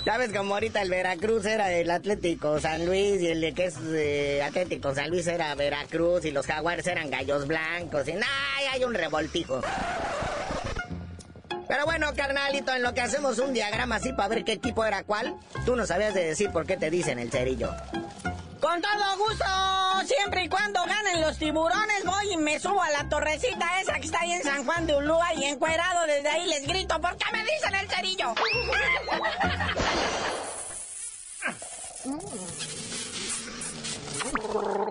Ya 0.06 0.18
ves 0.18 0.34
como 0.34 0.56
ahorita 0.56 0.82
el 0.82 0.90
Veracruz 0.90 1.46
era 1.46 1.72
el 1.72 1.92
Atlético 1.92 2.60
San 2.60 2.88
Luis 2.88 3.22
y 3.22 3.28
el 3.28 3.40
de 3.40 3.54
que 3.54 3.66
es 3.66 3.76
eh, 3.94 4.42
Atlético 4.44 4.96
San 4.96 5.12
Luis 5.12 5.28
era 5.28 5.54
Veracruz 5.54 6.26
y 6.26 6.32
los 6.32 6.48
Jaguares 6.48 6.88
eran 6.88 7.12
gallos 7.12 7.46
blancos 7.46 8.08
y 8.08 8.14
¡ay! 8.14 8.66
hay 8.74 8.84
un 8.84 8.96
revoltijo. 8.96 9.62
Pero 11.68 11.86
bueno, 11.86 12.14
carnalito, 12.16 12.74
en 12.74 12.82
lo 12.82 12.94
que 12.96 13.02
hacemos 13.02 13.38
un 13.38 13.54
diagrama 13.54 13.98
así 13.98 14.12
para 14.12 14.28
ver 14.28 14.44
qué 14.44 14.54
equipo 14.54 14.84
era 14.84 15.04
cuál, 15.04 15.36
tú 15.66 15.76
no 15.76 15.86
sabías 15.86 16.16
de 16.16 16.26
decir 16.26 16.50
por 16.50 16.66
qué 16.66 16.78
te 16.78 16.90
dicen 16.90 17.20
el 17.20 17.32
cerillo. 17.32 17.72
Con 18.62 18.80
todo 18.80 19.18
gusto, 19.18 19.46
siempre 20.06 20.44
y 20.44 20.48
cuando 20.48 20.86
ganen 20.86 21.20
los 21.22 21.36
tiburones, 21.40 22.06
voy 22.06 22.34
y 22.34 22.38
me 22.38 22.60
subo 22.60 22.80
a 22.80 22.92
la 22.92 23.10
torrecita 23.10 23.82
esa 23.82 23.96
que 23.96 24.06
está 24.06 24.20
ahí 24.20 24.34
en 24.34 24.44
San 24.44 24.64
Juan 24.64 24.86
de 24.86 24.96
Ulúa 24.96 25.34
y 25.34 25.46
encuerado 25.46 26.06
desde 26.06 26.30
ahí 26.30 26.48
les 26.48 26.68
grito, 26.68 27.02
¿por 27.02 27.18
qué 27.18 27.26
me 27.32 27.44
dicen 27.44 27.74
el 27.74 27.90
cerillo? 27.90 28.36